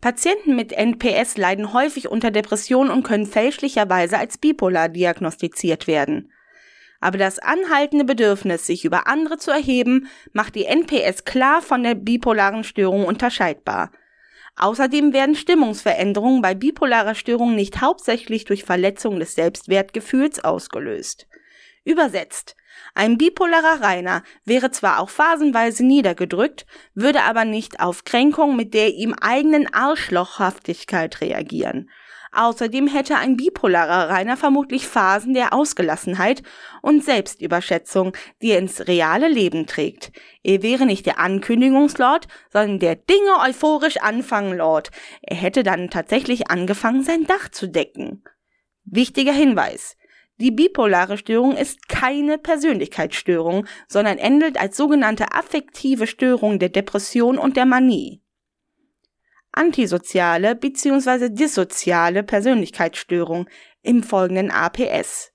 Patienten 0.00 0.56
mit 0.56 0.72
NPS 0.72 1.38
leiden 1.38 1.72
häufig 1.72 2.08
unter 2.08 2.30
Depressionen 2.30 2.90
und 2.90 3.02
können 3.02 3.26
fälschlicherweise 3.26 4.18
als 4.18 4.38
bipolar 4.38 4.88
diagnostiziert 4.88 5.86
werden. 5.86 6.32
Aber 7.00 7.18
das 7.18 7.38
anhaltende 7.38 8.04
Bedürfnis, 8.04 8.66
sich 8.66 8.84
über 8.84 9.06
andere 9.06 9.38
zu 9.38 9.50
erheben, 9.50 10.08
macht 10.32 10.54
die 10.54 10.66
NPS 10.66 11.24
klar 11.24 11.62
von 11.62 11.82
der 11.82 11.94
bipolaren 11.94 12.62
Störung 12.62 13.06
unterscheidbar. 13.06 13.90
Außerdem 14.56 15.14
werden 15.14 15.34
Stimmungsveränderungen 15.34 16.42
bei 16.42 16.54
bipolarer 16.54 17.14
Störung 17.14 17.54
nicht 17.54 17.80
hauptsächlich 17.80 18.44
durch 18.44 18.64
Verletzung 18.64 19.18
des 19.18 19.34
Selbstwertgefühls 19.34 20.44
ausgelöst. 20.44 21.26
Übersetzt. 21.84 22.56
Ein 22.94 23.16
bipolarer 23.16 23.80
Rainer 23.80 24.22
wäre 24.44 24.70
zwar 24.70 25.00
auch 25.00 25.08
phasenweise 25.08 25.84
niedergedrückt, 25.84 26.66
würde 26.94 27.22
aber 27.22 27.44
nicht 27.44 27.80
auf 27.80 28.04
Kränkung 28.04 28.56
mit 28.56 28.74
der 28.74 28.94
ihm 28.94 29.14
eigenen 29.14 29.72
Arschlochhaftigkeit 29.72 31.20
reagieren. 31.20 31.88
Außerdem 32.32 32.86
hätte 32.86 33.16
ein 33.16 33.36
bipolarer 33.36 34.08
Rainer 34.08 34.36
vermutlich 34.36 34.86
Phasen 34.86 35.34
der 35.34 35.52
Ausgelassenheit 35.52 36.42
und 36.80 37.04
Selbstüberschätzung, 37.04 38.12
die 38.40 38.52
er 38.52 38.60
ins 38.60 38.86
reale 38.86 39.28
Leben 39.28 39.66
trägt. 39.66 40.12
Er 40.44 40.62
wäre 40.62 40.86
nicht 40.86 41.06
der 41.06 41.18
Ankündigungslord, 41.18 42.28
sondern 42.52 42.78
der 42.78 42.94
Dinge 42.94 43.40
euphorisch 43.44 43.96
anfangen 43.96 44.56
Lord. 44.56 44.90
Er 45.22 45.36
hätte 45.36 45.64
dann 45.64 45.90
tatsächlich 45.90 46.50
angefangen, 46.50 47.02
sein 47.02 47.26
Dach 47.26 47.48
zu 47.48 47.68
decken. 47.68 48.22
Wichtiger 48.84 49.32
Hinweis. 49.32 49.96
Die 50.38 50.52
bipolare 50.52 51.18
Störung 51.18 51.56
ist 51.56 51.88
keine 51.88 52.38
Persönlichkeitsstörung, 52.38 53.66
sondern 53.88 54.18
endet 54.18 54.58
als 54.58 54.76
sogenannte 54.76 55.32
affektive 55.32 56.06
Störung 56.06 56.60
der 56.60 56.70
Depression 56.70 57.38
und 57.38 57.56
der 57.56 57.66
Manie 57.66 58.19
antisoziale 59.52 60.54
bzw. 60.54 61.28
dissoziale 61.30 62.22
Persönlichkeitsstörung 62.22 63.48
im 63.82 64.02
folgenden 64.02 64.50
APS. 64.50 65.32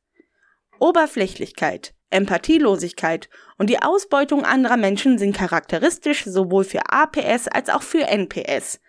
Oberflächlichkeit, 0.80 1.94
Empathielosigkeit 2.10 3.30
und 3.58 3.70
die 3.70 3.82
Ausbeutung 3.82 4.44
anderer 4.44 4.78
Menschen 4.78 5.18
sind 5.18 5.36
charakteristisch 5.36 6.24
sowohl 6.26 6.64
für 6.64 6.82
APS 6.90 7.48
als 7.48 7.70
auch 7.70 7.82
für 7.82 8.08
NPS. 8.08 8.80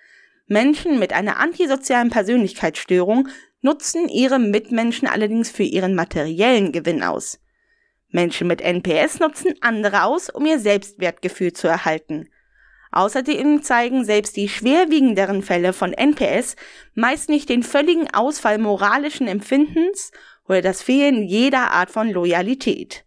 Menschen 0.47 0.99
mit 0.99 1.13
einer 1.13 1.39
antisozialen 1.39 2.11
Persönlichkeitsstörung 2.11 3.29
nutzen 3.63 4.09
ihre 4.09 4.39
Mitmenschen 4.39 5.09
allerdings 5.09 5.51
für 5.51 5.65
ihren 5.65 5.95
materiellen 5.95 6.71
Gewinn 6.71 7.03
aus. 7.03 7.41
Menschen 8.11 8.47
mit 8.47 8.61
NPS 8.61 9.19
nutzen 9.19 9.55
andere 9.61 10.05
aus, 10.05 10.31
um 10.31 10.47
ihr 10.47 10.61
Selbstwertgefühl 10.61 11.53
zu 11.53 11.67
erhalten. 11.67 12.29
Außerdem 12.93 13.63
zeigen 13.63 14.05
selbst 14.05 14.37
die 14.37 14.49
schwerwiegenderen 14.49 15.43
Fälle 15.43 15.73
von 15.73 15.93
NPS 15.93 16.57
meist 16.95 17.29
nicht 17.29 17.49
den 17.49 17.63
völligen 17.63 18.13
Ausfall 18.15 18.59
moralischen 18.59 19.27
Empfindens 19.27 20.13
oder 20.49 20.63
das 20.63 20.83
Fehlen 20.83 21.23
jeder 21.23 21.73
Art 21.73 21.91
von 21.91 22.11
Loyalität. 22.11 23.05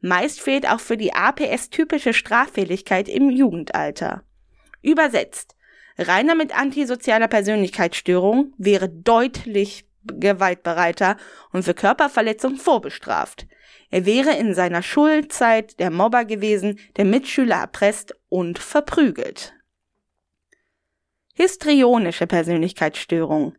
Meist 0.00 0.40
fehlt 0.40 0.68
auch 0.68 0.80
für 0.80 0.96
die 0.96 1.12
APS 1.12 1.70
typische 1.70 2.12
Straffähigkeit 2.12 3.08
im 3.08 3.30
Jugendalter. 3.30 4.22
Übersetzt. 4.82 5.56
Reiner 5.98 6.34
mit 6.34 6.58
antisozialer 6.58 7.28
Persönlichkeitsstörung 7.28 8.54
wäre 8.56 8.88
deutlich 8.88 9.84
gewaltbereiter 10.04 11.16
und 11.52 11.62
für 11.62 11.74
Körperverletzung 11.74 12.56
vorbestraft. 12.56 13.46
Er 13.90 14.06
wäre 14.06 14.36
in 14.36 14.54
seiner 14.54 14.82
Schulzeit 14.82 15.80
der 15.80 15.90
Mobber 15.90 16.24
gewesen, 16.24 16.78
der 16.96 17.04
Mitschüler 17.04 17.56
erpresst 17.56 18.14
und 18.28 18.58
verprügelt. 18.58 19.54
Histrionische 21.34 22.26
Persönlichkeitsstörung. 22.26 23.56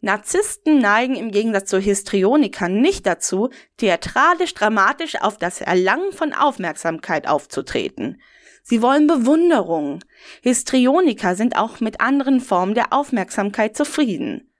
Narzissten 0.00 0.78
neigen 0.78 1.14
im 1.16 1.30
Gegensatz 1.30 1.70
zu 1.70 1.78
Histrionikern 1.78 2.80
nicht 2.80 3.06
dazu, 3.06 3.50
theatralisch 3.76 4.54
dramatisch 4.54 5.20
auf 5.20 5.38
das 5.38 5.60
Erlangen 5.60 6.12
von 6.12 6.32
Aufmerksamkeit 6.32 7.28
aufzutreten. 7.28 8.20
Sie 8.64 8.82
wollen 8.82 9.06
Bewunderung. 9.06 10.04
Histrioniker 10.42 11.34
sind 11.34 11.56
auch 11.56 11.80
mit 11.80 12.00
anderen 12.00 12.40
Formen 12.40 12.74
der 12.74 12.92
Aufmerksamkeit 12.92 13.76
zufrieden 13.76 14.51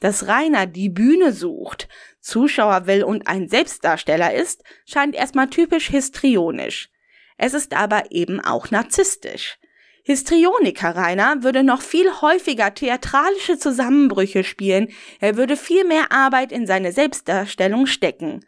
dass 0.00 0.28
Rainer 0.28 0.66
die 0.66 0.88
Bühne 0.88 1.32
sucht, 1.32 1.88
Zuschauer 2.20 2.86
will 2.86 3.04
und 3.04 3.26
ein 3.26 3.48
Selbstdarsteller 3.48 4.34
ist, 4.34 4.62
scheint 4.86 5.14
erstmal 5.14 5.48
typisch 5.48 5.88
histrionisch. 5.88 6.90
Es 7.36 7.54
ist 7.54 7.74
aber 7.74 8.10
eben 8.10 8.40
auch 8.40 8.70
narzisstisch. 8.70 9.58
Histrioniker 10.06 10.94
Rainer 10.94 11.42
würde 11.42 11.62
noch 11.62 11.80
viel 11.80 12.10
häufiger 12.20 12.74
theatralische 12.74 13.58
Zusammenbrüche 13.58 14.44
spielen, 14.44 14.88
er 15.18 15.36
würde 15.36 15.56
viel 15.56 15.84
mehr 15.84 16.12
Arbeit 16.12 16.52
in 16.52 16.66
seine 16.66 16.92
Selbstdarstellung 16.92 17.86
stecken. 17.86 18.44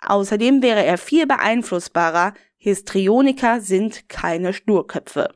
Außerdem 0.00 0.62
wäre 0.62 0.84
er 0.84 0.98
viel 0.98 1.26
beeinflussbarer, 1.26 2.34
Histrioniker 2.56 3.60
sind 3.60 4.08
keine 4.08 4.52
Sturköpfe. 4.52 5.34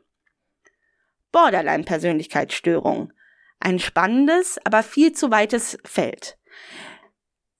Borderline-Persönlichkeitsstörung. 1.32 3.12
Ein 3.60 3.78
spannendes, 3.78 4.58
aber 4.64 4.82
viel 4.82 5.12
zu 5.12 5.30
weites 5.30 5.78
Feld. 5.84 6.38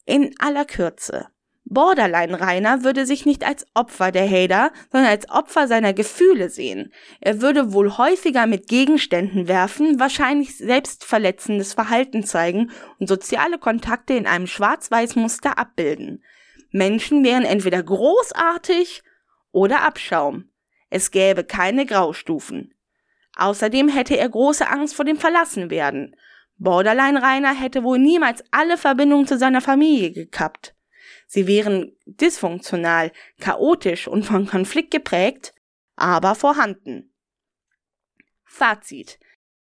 In 0.04 0.34
aller 0.38 0.64
Kürze. 0.64 1.28
Borderline-Rainer 1.70 2.82
würde 2.82 3.04
sich 3.04 3.26
nicht 3.26 3.44
als 3.44 3.66
Opfer 3.74 4.10
der 4.10 4.28
Hater, 4.28 4.72
sondern 4.90 5.10
als 5.10 5.28
Opfer 5.28 5.68
seiner 5.68 5.92
Gefühle 5.92 6.48
sehen. 6.48 6.92
Er 7.20 7.42
würde 7.42 7.72
wohl 7.72 7.98
häufiger 7.98 8.46
mit 8.46 8.68
Gegenständen 8.68 9.48
werfen, 9.48 10.00
wahrscheinlich 10.00 10.56
selbstverletzendes 10.56 11.74
Verhalten 11.74 12.24
zeigen 12.24 12.70
und 12.98 13.08
soziale 13.08 13.58
Kontakte 13.58 14.14
in 14.14 14.26
einem 14.26 14.46
Schwarz-Weiß-Muster 14.46 15.58
abbilden. 15.58 16.24
Menschen 16.70 17.22
wären 17.22 17.44
entweder 17.44 17.82
großartig 17.82 19.02
oder 19.52 19.82
Abschaum. 19.82 20.50
Es 20.90 21.10
gäbe 21.10 21.44
keine 21.44 21.84
Graustufen. 21.84 22.74
Außerdem 23.38 23.88
hätte 23.88 24.18
er 24.18 24.28
große 24.28 24.68
Angst 24.68 24.96
vor 24.96 25.04
dem 25.04 25.16
Verlassenwerden. 25.16 26.16
Borderline 26.58 27.22
Rainer 27.22 27.54
hätte 27.54 27.84
wohl 27.84 28.00
niemals 28.00 28.42
alle 28.50 28.76
Verbindungen 28.76 29.28
zu 29.28 29.38
seiner 29.38 29.60
Familie 29.60 30.10
gekappt. 30.10 30.74
Sie 31.28 31.46
wären 31.46 31.96
dysfunktional, 32.04 33.12
chaotisch 33.40 34.08
und 34.08 34.24
von 34.24 34.46
Konflikt 34.46 34.90
geprägt, 34.90 35.54
aber 35.94 36.34
vorhanden. 36.34 37.14
Fazit. 38.44 39.20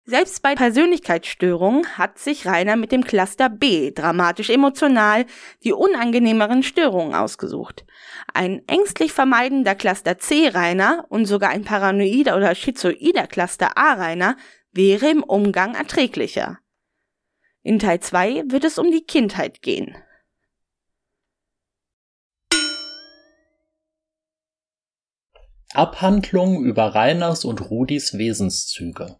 Selbst 0.07 0.43
bei 0.43 0.53
Persönlichkeitsstörungen 0.53 1.97
hat 1.97 2.19
sich 2.19 2.45
Rainer 2.45 2.75
mit 2.75 2.91
dem 2.91 3.03
Cluster 3.03 3.49
B 3.49 3.91
dramatisch 3.91 4.51
emotional 4.51 5.25
die 5.63 5.73
unangenehmeren 5.73 6.61
Störungen 6.61 7.15
ausgesucht. 7.15 7.85
Ein 8.31 8.61
ängstlich 8.67 9.13
vermeidender 9.13 9.73
Cluster 9.73 10.19
C 10.19 10.49
Rainer 10.49 11.05
und 11.09 11.25
sogar 11.25 11.49
ein 11.49 11.63
paranoider 11.63 12.37
oder 12.37 12.53
schizoider 12.53 13.25
Cluster 13.25 13.79
A 13.79 13.93
Rainer 13.93 14.37
wäre 14.71 15.09
im 15.09 15.23
Umgang 15.23 15.73
erträglicher. 15.73 16.59
In 17.63 17.79
Teil 17.79 17.99
2 17.99 18.43
wird 18.49 18.63
es 18.63 18.77
um 18.77 18.91
die 18.91 19.05
Kindheit 19.05 19.63
gehen. 19.63 19.95
Abhandlung 25.73 26.63
über 26.63 26.93
Rainers 26.93 27.43
und 27.43 27.71
Rudis 27.71 28.19
Wesenszüge 28.19 29.17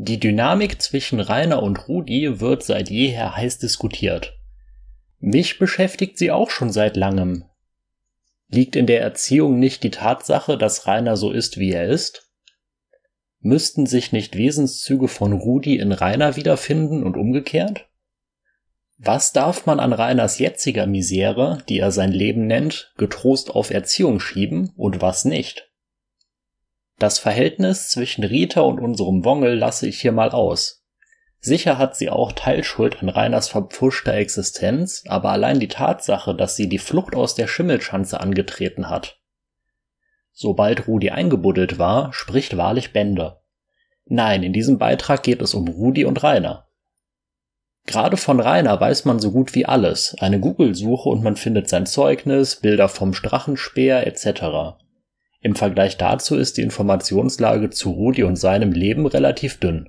die 0.00 0.20
Dynamik 0.20 0.80
zwischen 0.80 1.18
Rainer 1.18 1.60
und 1.60 1.88
Rudi 1.88 2.38
wird 2.38 2.62
seit 2.62 2.88
jeher 2.88 3.36
heiß 3.36 3.58
diskutiert. 3.58 4.38
Mich 5.18 5.58
beschäftigt 5.58 6.18
sie 6.18 6.30
auch 6.30 6.50
schon 6.50 6.70
seit 6.70 6.96
langem. 6.96 7.46
Liegt 8.46 8.76
in 8.76 8.86
der 8.86 9.00
Erziehung 9.00 9.58
nicht 9.58 9.82
die 9.82 9.90
Tatsache, 9.90 10.56
dass 10.56 10.86
Rainer 10.86 11.16
so 11.16 11.32
ist, 11.32 11.58
wie 11.58 11.72
er 11.72 11.88
ist? 11.88 12.30
Müssten 13.40 13.86
sich 13.86 14.12
nicht 14.12 14.38
Wesenszüge 14.38 15.08
von 15.08 15.32
Rudi 15.32 15.76
in 15.76 15.90
Rainer 15.90 16.36
wiederfinden 16.36 17.02
und 17.02 17.16
umgekehrt? 17.16 17.88
Was 18.98 19.32
darf 19.32 19.66
man 19.66 19.80
an 19.80 19.92
Rainers 19.92 20.38
jetziger 20.38 20.86
Misere, 20.86 21.58
die 21.68 21.80
er 21.80 21.90
sein 21.90 22.12
Leben 22.12 22.46
nennt, 22.46 22.94
getrost 22.98 23.50
auf 23.50 23.70
Erziehung 23.70 24.20
schieben 24.20 24.70
und 24.76 25.00
was 25.02 25.24
nicht? 25.24 25.67
Das 26.98 27.20
Verhältnis 27.20 27.90
zwischen 27.90 28.24
Rita 28.24 28.60
und 28.60 28.80
unserem 28.80 29.24
Wongel 29.24 29.54
lasse 29.54 29.86
ich 29.86 30.00
hier 30.00 30.12
mal 30.12 30.30
aus. 30.30 30.84
Sicher 31.40 31.78
hat 31.78 31.96
sie 31.96 32.10
auch 32.10 32.32
Teilschuld 32.32 33.00
an 33.00 33.08
Reiners 33.08 33.48
verpfuschter 33.48 34.14
Existenz, 34.14 35.04
aber 35.06 35.30
allein 35.30 35.60
die 35.60 35.68
Tatsache, 35.68 36.34
dass 36.34 36.56
sie 36.56 36.68
die 36.68 36.78
Flucht 36.78 37.14
aus 37.14 37.36
der 37.36 37.46
Schimmelschanze 37.46 38.18
angetreten 38.18 38.90
hat. 38.90 39.20
Sobald 40.32 40.88
Rudi 40.88 41.10
eingebuddelt 41.10 41.78
war, 41.78 42.12
spricht 42.12 42.56
wahrlich 42.56 42.92
Bände. 42.92 43.40
Nein, 44.06 44.42
in 44.42 44.52
diesem 44.52 44.78
Beitrag 44.78 45.22
geht 45.22 45.42
es 45.42 45.54
um 45.54 45.68
Rudi 45.68 46.04
und 46.04 46.22
Rainer. 46.22 46.66
Gerade 47.86 48.16
von 48.16 48.40
Rainer 48.40 48.80
weiß 48.80 49.04
man 49.04 49.20
so 49.20 49.30
gut 49.30 49.54
wie 49.54 49.66
alles, 49.66 50.16
eine 50.18 50.40
Google-Suche 50.40 51.08
und 51.08 51.22
man 51.22 51.36
findet 51.36 51.68
sein 51.68 51.86
Zeugnis, 51.86 52.56
Bilder 52.56 52.88
vom 52.88 53.14
Strachenspeer 53.14 54.06
etc. 54.06 54.78
Im 55.40 55.54
Vergleich 55.54 55.96
dazu 55.96 56.36
ist 56.36 56.56
die 56.56 56.62
Informationslage 56.62 57.70
zu 57.70 57.90
Rudi 57.90 58.24
und 58.24 58.36
seinem 58.36 58.72
Leben 58.72 59.06
relativ 59.06 59.60
dünn. 59.60 59.88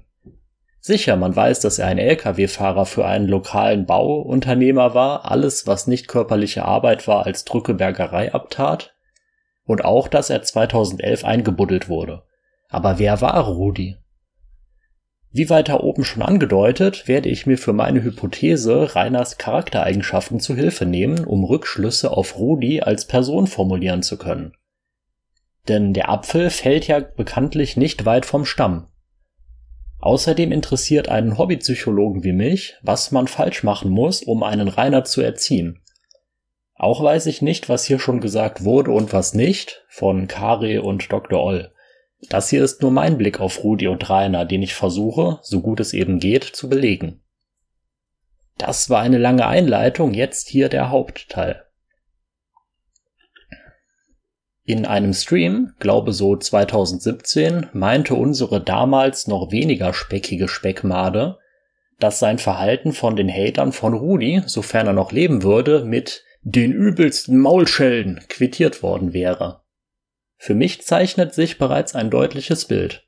Sicher, 0.79 1.18
man 1.18 1.36
weiß, 1.36 1.60
dass 1.60 1.79
er 1.79 1.88
ein 1.88 1.98
Lkw-Fahrer 1.98 2.86
für 2.86 3.06
einen 3.06 3.27
lokalen 3.27 3.86
Bauunternehmer 3.86 4.94
war, 4.94 5.29
alles, 5.29 5.68
was 5.68 5.88
nicht 5.88 6.08
körperliche 6.08 6.63
Arbeit 6.63 7.08
war, 7.08 7.25
als 7.25 7.44
Drückebergerei 7.46 8.34
abtat, 8.34 8.94
und 9.65 9.84
auch, 9.84 10.08
dass 10.08 10.29
er 10.29 10.41
2011 10.41 11.25
eingebuddelt 11.25 11.89
wurde. 11.89 12.24
Aber 12.70 12.98
wer 12.98 13.20
war 13.22 13.46
Rudi? 13.46 13.98
Wie 15.32 15.50
weiter 15.50 15.84
oben 15.84 16.03
schon 16.03 16.24
angedeutet, 16.24 17.08
werde 17.08 17.29
ich 17.29 17.46
mir 17.46 17.58
für 17.58 17.74
meine 17.74 18.01
Hypothese 18.01 18.96
Reiners 18.96 19.38
Charaktereigenschaften 19.38 20.39
zu 20.39 20.56
Hilfe 20.56 20.86
nehmen, 20.86 21.24
um 21.24 21.44
Rückschlüsse 21.44 22.10
auf 22.10 22.38
Rudi 22.39 22.82
als 22.82 23.06
Person 23.06 23.46
formulieren 23.46 24.01
zu 24.01 24.18
können. 24.18 24.53
Denn 25.70 25.94
der 25.94 26.10
Apfel 26.10 26.50
fällt 26.50 26.88
ja 26.88 27.00
bekanntlich 27.00 27.78
nicht 27.78 28.06
weit 28.06 28.26
vom 28.26 28.44
Stamm. 28.46 28.88
Außerdem 30.00 30.51
interessiert 30.51 31.10
einen 31.10 31.38
Hobbypsychologen 31.38 32.24
wie 32.24 32.32
mich, 32.32 32.75
was 32.82 33.12
man 33.12 33.27
falsch 33.27 33.64
machen 33.64 33.92
muss, 33.92 34.24
um 34.24 34.44
einen 34.44 34.68
Rainer 34.68 35.03
zu 35.03 35.22
erziehen. 35.22 35.82
Auch 36.74 37.03
weiß 37.03 37.25
ich 37.25 37.42
nicht, 37.42 37.70
was 37.70 37.86
hier 37.86 38.00
schon 38.00 38.22
gesagt 38.22 38.64
wurde 38.64 38.92
und 38.92 39.14
was 39.14 39.34
nicht, 39.34 39.86
von 39.90 40.27
Kari 40.27 40.79
und 40.79 41.12
Dr. 41.12 41.44
Oll. 41.44 41.74
Das 42.29 42.50
hier 42.50 42.64
ist 42.64 42.82
nur 42.82 42.92
mein 42.92 43.18
Blick 43.18 43.40
auf 43.40 43.64
Rudi 43.64 43.88
und 43.88 44.10
Rainer, 44.10 44.46
den 44.46 44.64
ich 44.64 44.74
versuche, 44.74 45.40
so 45.42 45.62
gut 45.62 45.79
es 45.82 45.94
eben 45.94 46.20
geht, 46.20 46.46
zu 46.46 46.70
belegen. 46.70 47.22
Das 48.58 48.90
war 48.90 49.01
eine 49.01 49.18
lange 49.18 49.46
Einleitung, 49.46 50.14
jetzt 50.14 50.48
hier 50.48 50.70
der 50.70 50.90
Hauptteil. 50.90 51.69
In 54.70 54.86
einem 54.86 55.16
Stream, 55.16 55.74
glaube 55.79 56.14
so 56.14 56.36
2017, 56.36 57.70
meinte 57.74 58.14
unsere 58.14 58.62
damals 58.62 59.25
noch 59.25 59.51
weniger 59.51 59.96
speckige 59.96 60.48
Speckmade, 60.48 61.40
dass 61.98 62.20
sein 62.20 62.38
Verhalten 62.38 62.94
von 62.94 63.16
den 63.16 63.29
Hatern 63.29 63.72
von 63.72 63.96
Rudi, 63.96 64.44
sofern 64.46 64.86
er 64.86 64.94
noch 64.94 65.12
leben 65.12 65.42
würde, 65.42 65.86
mit 65.86 66.24
den 66.44 66.72
übelsten 66.72 67.40
Maulschellen 67.40 68.20
quittiert 68.29 68.84
worden 68.84 69.12
wäre. 69.12 69.64
Für 70.38 70.53
mich 70.53 70.84
zeichnet 70.84 71.34
sich 71.34 71.58
bereits 71.58 71.96
ein 71.96 72.12
deutliches 72.12 72.66
Bild. 72.66 73.08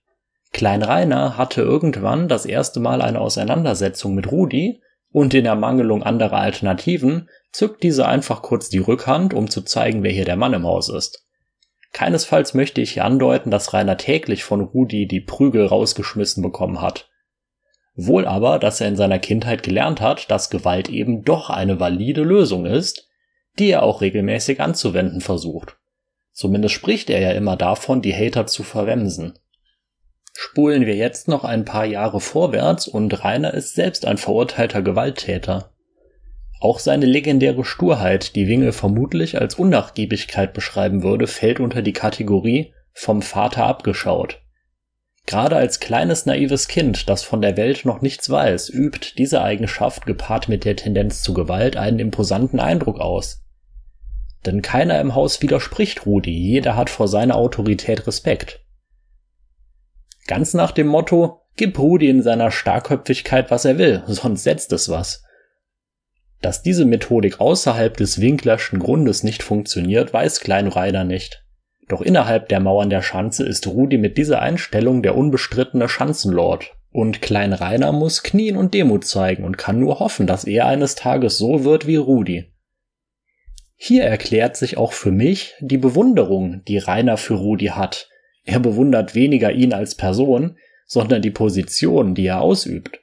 Klein 0.53 0.81
Rainer 0.81 1.37
hatte 1.37 1.61
irgendwann 1.61 2.27
das 2.27 2.47
erste 2.47 2.79
Mal 2.79 3.03
eine 3.03 3.21
Auseinandersetzung 3.21 4.15
mit 4.15 4.31
Rudi 4.31 4.81
und 5.11 5.35
in 5.35 5.45
Ermangelung 5.45 6.01
anderer 6.01 6.39
Alternativen 6.39 7.29
zückt 7.51 7.83
diese 7.83 8.07
einfach 8.07 8.41
kurz 8.41 8.69
die 8.69 8.79
Rückhand, 8.79 9.35
um 9.35 9.47
zu 9.47 9.61
zeigen, 9.61 10.01
wer 10.01 10.11
hier 10.11 10.25
der 10.25 10.37
Mann 10.37 10.53
im 10.53 10.65
Haus 10.65 10.89
ist. 10.89 11.27
Keinesfalls 11.93 12.53
möchte 12.53 12.81
ich 12.81 12.91
hier 12.91 13.05
andeuten, 13.05 13.51
dass 13.51 13.73
Rainer 13.73 13.97
täglich 13.97 14.43
von 14.43 14.61
Rudi 14.61 15.07
die 15.07 15.19
Prügel 15.19 15.65
rausgeschmissen 15.65 16.41
bekommen 16.41 16.81
hat. 16.81 17.09
Wohl 17.95 18.25
aber, 18.25 18.59
dass 18.59 18.79
er 18.79 18.87
in 18.87 18.95
seiner 18.95 19.19
Kindheit 19.19 19.63
gelernt 19.63 19.99
hat, 19.99 20.31
dass 20.31 20.49
Gewalt 20.49 20.89
eben 20.89 21.23
doch 21.23 21.49
eine 21.49 21.79
valide 21.79 22.23
Lösung 22.23 22.65
ist, 22.65 23.09
die 23.59 23.69
er 23.69 23.83
auch 23.83 24.01
regelmäßig 24.01 24.61
anzuwenden 24.61 25.19
versucht. 25.19 25.77
Zumindest 26.31 26.73
spricht 26.73 27.09
er 27.09 27.19
ja 27.19 27.31
immer 27.31 27.57
davon, 27.57 28.01
die 28.01 28.13
Hater 28.13 28.47
zu 28.47 28.63
verwemsen. 28.63 29.37
Spulen 30.33 30.85
wir 30.85 30.95
jetzt 30.95 31.27
noch 31.27 31.43
ein 31.43 31.65
paar 31.65 31.85
Jahre 31.85 32.21
vorwärts 32.21 32.87
und 32.87 33.23
Rainer 33.23 33.53
ist 33.53 33.75
selbst 33.75 34.05
ein 34.05 34.17
verurteilter 34.17 34.81
Gewalttäter. 34.81 35.73
Auch 36.61 36.77
seine 36.77 37.07
legendäre 37.07 37.65
Sturheit, 37.65 38.35
die 38.35 38.47
Winge 38.47 38.71
vermutlich 38.71 39.41
als 39.41 39.55
Unnachgiebigkeit 39.55 40.53
beschreiben 40.53 41.01
würde, 41.01 41.25
fällt 41.25 41.59
unter 41.59 41.81
die 41.81 41.91
Kategorie 41.91 42.71
vom 42.93 43.23
Vater 43.23 43.65
abgeschaut. 43.65 44.43
Gerade 45.25 45.55
als 45.55 45.79
kleines 45.79 46.27
naives 46.27 46.67
Kind, 46.67 47.09
das 47.09 47.23
von 47.23 47.41
der 47.41 47.57
Welt 47.57 47.83
noch 47.83 48.01
nichts 48.01 48.29
weiß, 48.29 48.69
übt 48.69 49.13
diese 49.17 49.41
Eigenschaft 49.41 50.05
gepaart 50.05 50.49
mit 50.49 50.63
der 50.63 50.75
Tendenz 50.75 51.23
zu 51.23 51.33
Gewalt 51.33 51.77
einen 51.77 51.97
imposanten 51.97 52.59
Eindruck 52.59 52.99
aus. 52.99 53.43
Denn 54.45 54.61
keiner 54.61 55.01
im 55.01 55.15
Haus 55.15 55.41
widerspricht 55.41 56.05
Rudi, 56.05 56.31
jeder 56.31 56.75
hat 56.75 56.91
vor 56.91 57.07
seiner 57.07 57.37
Autorität 57.37 58.05
Respekt. 58.05 58.59
Ganz 60.27 60.53
nach 60.53 60.71
dem 60.71 60.85
Motto, 60.85 61.41
gib 61.55 61.79
Rudi 61.79 62.07
in 62.07 62.21
seiner 62.21 62.51
Starkköpfigkeit, 62.51 63.49
was 63.49 63.65
er 63.65 63.79
will, 63.79 64.03
sonst 64.05 64.43
setzt 64.43 64.71
es 64.73 64.87
was. 64.87 65.23
Dass 66.41 66.63
diese 66.63 66.85
Methodik 66.85 67.39
außerhalb 67.39 67.95
des 67.95 68.19
Winklerschen 68.19 68.79
Grundes 68.79 69.23
nicht 69.23 69.43
funktioniert, 69.43 70.11
weiß 70.11 70.39
Klein 70.39 70.67
Rainer 70.67 71.03
nicht. 71.03 71.45
Doch 71.87 72.01
innerhalb 72.01 72.49
der 72.49 72.59
Mauern 72.59 72.89
der 72.89 73.01
Schanze 73.01 73.45
ist 73.45 73.67
Rudi 73.67 73.97
mit 73.97 74.17
dieser 74.17 74.41
Einstellung 74.41 75.03
der 75.03 75.15
unbestrittene 75.15 75.87
Schanzenlord. 75.87 76.71
Und 76.89 77.21
Klein 77.21 77.53
Rainer 77.53 77.91
muss 77.91 78.23
knien 78.23 78.57
und 78.57 78.73
Demut 78.73 79.05
zeigen 79.05 79.43
und 79.43 79.57
kann 79.57 79.79
nur 79.79 79.99
hoffen, 79.99 80.25
dass 80.25 80.45
er 80.45 80.65
eines 80.65 80.95
Tages 80.95 81.37
so 81.37 81.63
wird 81.63 81.85
wie 81.85 81.95
Rudi. 81.95 82.51
Hier 83.75 84.03
erklärt 84.03 84.57
sich 84.57 84.77
auch 84.77 84.93
für 84.93 85.11
mich 85.11 85.53
die 85.59 85.77
Bewunderung, 85.77 86.63
die 86.65 86.77
Rainer 86.77 87.17
für 87.17 87.35
Rudi 87.35 87.67
hat. 87.67 88.09
Er 88.43 88.59
bewundert 88.59 89.15
weniger 89.15 89.51
ihn 89.51 89.73
als 89.73 89.95
Person, 89.95 90.57
sondern 90.85 91.21
die 91.21 91.31
Position, 91.31 92.15
die 92.15 92.25
er 92.25 92.41
ausübt. 92.41 93.00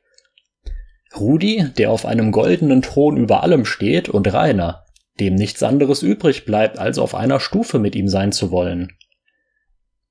Rudi, 1.17 1.67
der 1.77 1.91
auf 1.91 2.05
einem 2.05 2.33
goldenen 2.33 2.83
Thron 2.83 3.17
über 3.17 3.43
allem 3.43 3.65
steht, 3.65 4.09
und 4.09 4.33
Rainer, 4.33 4.85
dem 5.21 5.35
nichts 5.35 5.63
anderes 5.63 6.03
übrig 6.03 6.45
bleibt, 6.45 6.79
als 6.79 6.99
auf 6.99 7.15
einer 7.15 7.41
Stufe 7.41 7.79
mit 7.79 7.97
ihm 7.97 8.09
sein 8.09 8.33
zu 8.33 8.51
wollen. 8.51 8.97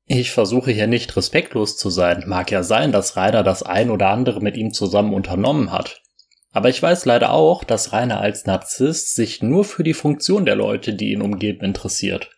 Ich 0.06 0.32
versuche 0.32 0.72
hier 0.72 0.88
nicht 0.88 1.16
respektlos 1.18 1.78
zu 1.78 1.90
sein, 1.90 2.24
mag 2.28 2.50
ja 2.50 2.64
sein, 2.64 2.92
dass 2.92 3.18
Rainer 3.18 3.44
das 3.44 3.62
ein 3.62 3.90
oder 3.90 4.10
andere 4.10 4.42
mit 4.42 4.56
ihm 4.56 4.72
zusammen 4.72 5.14
unternommen 5.14 5.72
hat. 5.72 6.02
Aber 6.52 6.70
ich 6.70 6.82
weiß 6.82 7.06
leider 7.06 7.34
auch, 7.34 7.64
dass 7.64 7.92
Rainer 7.92 8.22
als 8.22 8.46
Narzisst 8.46 9.16
sich 9.16 9.44
nur 9.44 9.66
für 9.66 9.84
die 9.84 9.94
Funktion 9.94 10.46
der 10.46 10.56
Leute, 10.56 10.94
die 10.94 11.12
ihn 11.12 11.22
umgeben, 11.22 11.64
interessiert. 11.64 12.32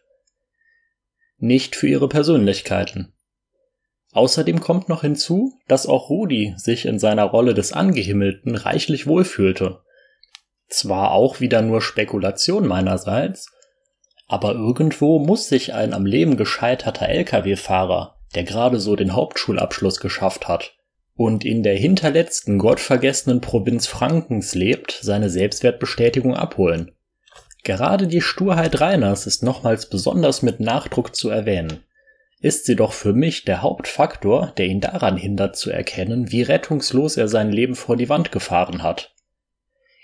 Nicht 1.37 1.75
für 1.75 1.87
ihre 1.87 2.09
Persönlichkeiten. 2.09 3.13
Außerdem 4.11 4.59
kommt 4.59 4.89
noch 4.89 5.01
hinzu, 5.01 5.53
dass 5.67 5.85
auch 5.85 6.09
Rudi 6.09 6.53
sich 6.57 6.85
in 6.85 6.97
seiner 6.97 7.25
Rolle 7.25 7.53
des 7.53 7.73
Angehimmelten 7.73 8.55
reichlich 8.55 9.05
wohlfühlte. 9.05 9.81
Zwar 10.67 11.11
auch 11.11 11.39
wieder 11.39 11.61
nur 11.61 11.81
Spekulation 11.81 12.67
meinerseits, 12.67 13.51
aber 14.27 14.53
irgendwo 14.53 15.19
muss 15.19 15.47
sich 15.47 15.73
ein 15.73 15.93
am 15.93 16.05
Leben 16.05 16.37
gescheiterter 16.37 17.09
Lkw-Fahrer, 17.09 18.15
der 18.35 18.43
gerade 18.43 18.79
so 18.79 18.95
den 18.95 19.13
Hauptschulabschluss 19.13 19.99
geschafft 19.99 20.47
hat 20.47 20.75
und 21.15 21.43
in 21.45 21.63
der 21.63 21.75
hinterletzten 21.75 22.59
gottvergessenen 22.59 23.41
Provinz 23.41 23.87
Frankens 23.87 24.55
lebt, 24.55 24.99
seine 25.01 25.29
Selbstwertbestätigung 25.29 26.35
abholen. 26.35 26.91
Gerade 27.63 28.07
die 28.07 28.21
Sturheit 28.21 28.79
Reiners 28.79 29.27
ist 29.27 29.43
nochmals 29.43 29.89
besonders 29.89 30.41
mit 30.41 30.59
Nachdruck 30.59 31.15
zu 31.15 31.29
erwähnen 31.29 31.83
ist 32.41 32.65
sie 32.65 32.75
doch 32.75 32.93
für 32.93 33.13
mich 33.13 33.43
der 33.43 33.61
Hauptfaktor, 33.61 34.53
der 34.57 34.67
ihn 34.67 34.79
daran 34.79 35.17
hindert 35.17 35.57
zu 35.57 35.71
erkennen, 35.71 36.31
wie 36.31 36.41
rettungslos 36.41 37.17
er 37.17 37.27
sein 37.27 37.51
Leben 37.51 37.75
vor 37.75 37.97
die 37.97 38.09
Wand 38.09 38.31
gefahren 38.31 38.81
hat. 38.81 39.13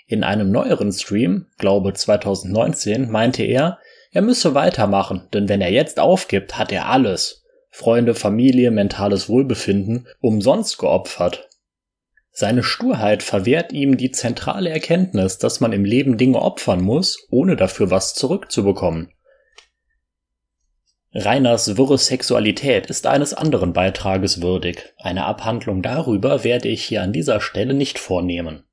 In 0.06 0.22
einem 0.22 0.50
neueren 0.50 0.92
Stream, 0.92 1.46
glaube 1.58 1.92
2019, 1.94 3.10
meinte 3.10 3.42
er, 3.42 3.78
er 4.12 4.22
müsse 4.22 4.54
weitermachen, 4.54 5.28
denn 5.32 5.48
wenn 5.48 5.60
er 5.60 5.72
jetzt 5.72 5.98
aufgibt, 5.98 6.58
hat 6.58 6.72
er 6.72 6.88
alles. 6.88 7.44
Freunde, 7.70 8.14
Familie, 8.14 8.70
mentales 8.70 9.28
Wohlbefinden 9.28 10.06
umsonst 10.20 10.78
geopfert. 10.78 11.48
Seine 12.30 12.62
Sturheit 12.62 13.22
verwehrt 13.22 13.72
ihm 13.72 13.96
die 13.96 14.10
zentrale 14.10 14.70
Erkenntnis, 14.70 15.38
dass 15.38 15.60
man 15.60 15.72
im 15.72 15.84
Leben 15.84 16.18
Dinge 16.18 16.40
opfern 16.40 16.82
muss, 16.82 17.26
ohne 17.30 17.56
dafür 17.56 17.90
was 17.90 18.14
zurückzubekommen. 18.14 19.10
Reiners 21.18 21.78
wirre 21.78 21.96
Sexualität 21.96 22.90
ist 22.90 23.06
eines 23.06 23.32
anderen 23.32 23.72
Beitrages 23.72 24.42
würdig. 24.42 24.92
Eine 24.98 25.24
Abhandlung 25.24 25.80
darüber 25.80 26.44
werde 26.44 26.68
ich 26.68 26.84
hier 26.84 27.00
an 27.02 27.14
dieser 27.14 27.40
Stelle 27.40 27.72
nicht 27.72 27.98
vornehmen. 27.98 28.64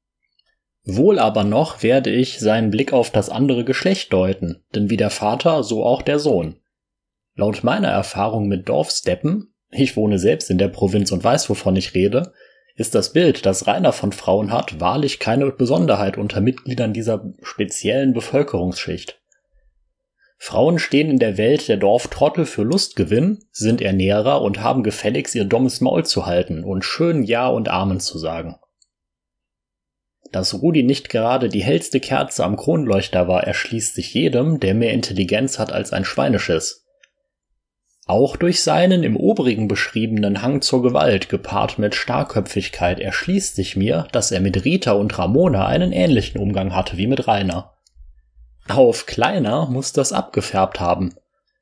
Wohl 0.83 1.19
aber 1.19 1.45
noch 1.45 1.83
werde 1.83 2.09
ich 2.09 2.39
seinen 2.39 2.69
Blick 2.69 2.91
auf 2.91 3.11
das 3.11 3.29
andere 3.29 3.63
Geschlecht 3.63 4.11
deuten, 4.11 4.61
denn 4.75 4.89
wie 4.89 4.97
der 4.97 5.09
Vater, 5.09 5.63
so 5.63 5.85
auch 5.85 6.01
der 6.01 6.19
Sohn. 6.19 6.57
Laut 7.35 7.63
meiner 7.63 7.87
Erfahrung 7.87 8.49
mit 8.49 8.67
Dorfsteppen, 8.67 9.53
ich 9.71 9.95
wohne 9.95 10.19
selbst 10.19 10.49
in 10.51 10.57
der 10.57 10.67
Provinz 10.67 11.13
und 11.13 11.23
weiß, 11.23 11.49
wovon 11.49 11.77
ich 11.77 11.93
rede, 11.93 12.33
ist 12.75 12.93
das 12.93 13.13
Bild, 13.13 13.45
das 13.45 13.67
Rainer 13.67 13.93
von 13.93 14.11
Frauen 14.11 14.51
hat, 14.51 14.81
wahrlich 14.81 15.19
keine 15.19 15.49
Besonderheit 15.49 16.17
unter 16.17 16.41
Mitgliedern 16.41 16.91
dieser 16.91 17.23
speziellen 17.41 18.11
Bevölkerungsschicht. 18.11 19.22
Frauen 20.45 20.77
stehen 20.77 21.09
in 21.09 21.19
der 21.19 21.37
Welt 21.37 21.69
der 21.69 21.77
Dorftrottel 21.77 22.45
für 22.45 22.63
Lustgewinn, 22.63 23.45
sind 23.53 23.81
Ernährer 23.81 24.41
und 24.41 24.59
haben 24.59 24.83
gefälligst 24.83 25.35
ihr 25.35 25.45
dummes 25.45 25.79
Maul 25.79 26.05
zu 26.05 26.25
halten 26.25 26.65
und 26.65 26.83
schön 26.83 27.23
Ja 27.23 27.47
und 27.47 27.69
Amen 27.69 28.01
zu 28.01 28.17
sagen. 28.17 28.57
Dass 30.33 30.61
Rudi 30.61 30.83
nicht 30.83 31.07
gerade 31.07 31.47
die 31.47 31.63
hellste 31.63 32.01
Kerze 32.01 32.43
am 32.43 32.57
Kronleuchter 32.57 33.29
war, 33.29 33.45
erschließt 33.45 33.95
sich 33.95 34.13
jedem, 34.13 34.59
der 34.59 34.73
mehr 34.73 34.91
Intelligenz 34.91 35.59
hat 35.59 35.71
als 35.71 35.93
ein 35.93 36.03
Schweineschiss. 36.03 36.85
Auch 38.05 38.35
durch 38.35 38.63
seinen 38.63 39.03
im 39.03 39.15
oberigen 39.15 39.69
beschriebenen 39.69 40.41
Hang 40.41 40.61
zur 40.61 40.83
Gewalt 40.83 41.29
gepaart 41.29 41.79
mit 41.79 41.95
Starrköpfigkeit 41.95 42.99
erschließt 42.99 43.55
sich 43.55 43.77
mir, 43.77 44.09
dass 44.11 44.29
er 44.29 44.41
mit 44.41 44.65
Rita 44.65 44.91
und 44.91 45.17
Ramona 45.17 45.67
einen 45.67 45.93
ähnlichen 45.93 46.41
Umgang 46.41 46.75
hatte 46.75 46.97
wie 46.97 47.07
mit 47.07 47.29
Rainer. 47.29 47.72
Auf 48.67 49.05
kleiner 49.05 49.67
muss 49.67 49.93
das 49.93 50.13
abgefärbt 50.13 50.79
haben. 50.79 51.15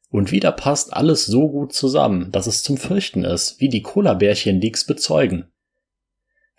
Und 0.10 0.32
wieder 0.32 0.52
passt 0.52 0.94
alles 0.94 1.26
so 1.26 1.50
gut 1.50 1.74
zusammen, 1.74 2.32
dass 2.32 2.46
es 2.46 2.64
zum 2.64 2.78
Fürchten 2.78 3.24
ist, 3.24 3.60
wie 3.60 3.70
die 3.70 3.82
Cola-Bärchen-Leaks 3.82 4.86
bezeugen. 4.86 5.52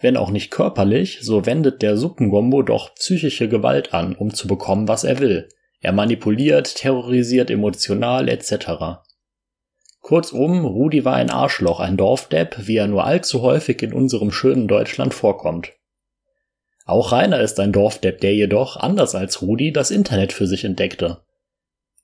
Wenn 0.01 0.17
auch 0.17 0.31
nicht 0.31 0.51
körperlich, 0.51 1.19
so 1.23 1.47
wendet 1.47 1.81
der 1.81 1.97
Suppengombo 1.97 2.63
doch 2.63 2.95
psychische 2.95 3.49
Gewalt 3.49 3.95
an, 3.95 4.17
um 4.17 4.35
zu 4.35 4.49
bekommen, 4.49 4.89
was 4.89 5.05
er 5.05 5.21
will. 5.21 5.49
Er 5.81 5.93
manipuliert, 5.93 6.75
terrorisiert 6.75 7.51
emotional 7.51 8.29
etc. 8.29 9.03
Kurzum, 10.01 10.65
Rudi 10.65 11.05
war 11.05 11.15
ein 11.15 11.31
Arschloch, 11.31 11.79
ein 11.79 11.97
Dorfdepp, 11.97 12.67
wie 12.67 12.77
er 12.77 12.89
nur 12.89 13.05
allzu 13.05 13.43
häufig 13.43 13.83
in 13.83 13.93
unserem 13.93 14.33
schönen 14.33 14.67
Deutschland 14.67 15.15
vorkommt. 15.15 15.73
Auch 16.85 17.13
Rainer 17.13 17.41
ist 17.41 17.61
ein 17.61 17.73
Dorfdepp, 17.73 18.21
der 18.21 18.35
jedoch, 18.35 18.77
anders 18.77 19.15
als 19.15 19.43
Rudi, 19.43 19.73
das 19.73 19.91
Internet 19.91 20.33
für 20.33 20.47
sich 20.47 20.65
entdeckte. 20.65 21.23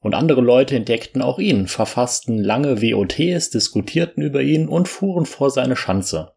Und 0.01 0.15
andere 0.15 0.41
Leute 0.41 0.77
entdeckten 0.77 1.23
auch 1.23 1.39
ihn, 1.39 1.67
verfassten 1.67 2.39
lange 2.39 2.81
WOTs, 2.81 3.51
diskutierten 3.51 4.23
über 4.23 4.43
ihn 4.43 4.69
und 4.69 4.87
fuhren 4.87 5.27
vor 5.27 5.51
seine 5.51 5.75
Schanze. 5.75 6.33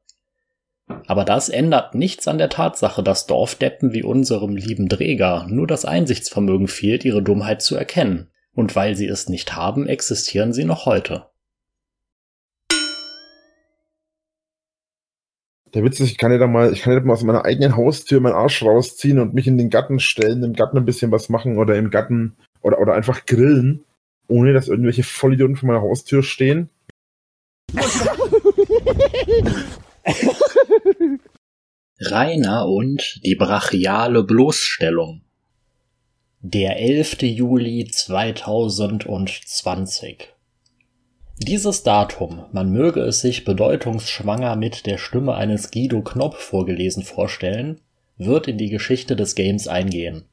Aber 1.07 1.23
das 1.23 1.49
ändert 1.49 1.95
nichts 1.95 2.27
an 2.27 2.37
der 2.37 2.49
Tatsache, 2.49 3.03
dass 3.03 3.27
Dorfdeppen 3.27 3.93
wie 3.93 4.03
unserem 4.03 4.55
lieben 4.55 4.89
Dräger 4.89 5.45
nur 5.47 5.67
das 5.67 5.85
Einsichtsvermögen 5.85 6.67
fehlt, 6.67 7.05
ihre 7.05 7.21
Dummheit 7.21 7.61
zu 7.61 7.75
erkennen. 7.75 8.31
Und 8.53 8.75
weil 8.75 8.95
sie 8.95 9.07
es 9.07 9.29
nicht 9.29 9.55
haben, 9.55 9.87
existieren 9.87 10.51
sie 10.51 10.65
noch 10.65 10.85
heute. 10.85 11.30
Der 15.73 15.83
Witz 15.83 15.99
ist, 16.01 16.11
ich 16.11 16.17
kann 16.17 16.31
ja 16.31 16.37
da 16.37 16.47
mal, 16.47 16.73
ich 16.73 16.81
kann 16.81 16.93
ja 16.93 16.99
mal 16.99 17.13
aus 17.13 17.23
meiner 17.23 17.45
eigenen 17.45 17.77
Haustür 17.77 18.19
meinen 18.19 18.35
Arsch 18.35 18.61
rausziehen 18.61 19.19
und 19.19 19.33
mich 19.33 19.47
in 19.47 19.57
den 19.57 19.69
Garten 19.69 19.99
stellen, 19.99 20.43
im 20.43 20.53
Garten 20.53 20.77
ein 20.77 20.85
bisschen 20.85 21.11
was 21.11 21.29
machen 21.29 21.57
oder 21.57 21.77
im 21.77 21.89
Garten 21.89 22.35
oder, 22.61 22.79
oder 22.79 22.93
einfach 22.93 23.25
grillen, 23.25 23.85
ohne 24.27 24.53
dass 24.53 24.67
irgendwelche 24.67 25.03
Vollidioten 25.03 25.55
vor 25.55 25.67
meiner 25.67 25.81
Haustür 25.81 26.23
stehen. 26.23 26.69
Rainer 31.99 32.67
und 32.67 33.21
die 33.23 33.35
brachiale 33.35 34.23
Bloßstellung. 34.23 35.21
Der 36.41 36.79
11. 36.79 37.21
Juli 37.21 37.87
2020. 37.89 40.33
Dieses 41.43 41.81
Datum, 41.81 42.45
man 42.51 42.71
möge 42.71 42.99
es 42.99 43.21
sich 43.21 43.45
bedeutungsschwanger 43.45 44.55
mit 44.55 44.85
der 44.85 44.99
Stimme 44.99 45.33
eines 45.33 45.71
Guido 45.71 46.03
Knopp 46.03 46.35
vorgelesen 46.35 47.01
vorstellen, 47.01 47.81
wird 48.19 48.47
in 48.47 48.59
die 48.59 48.69
Geschichte 48.69 49.15
des 49.15 49.33
Games 49.33 49.67
eingehen. 49.67 50.25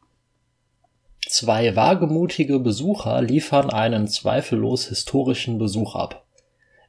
Zwei 1.27 1.75
wagemutige 1.75 2.59
Besucher 2.59 3.23
liefern 3.23 3.71
einen 3.71 4.07
zweifellos 4.07 4.89
historischen 4.89 5.57
Besuch 5.57 5.95
ab. 5.95 6.27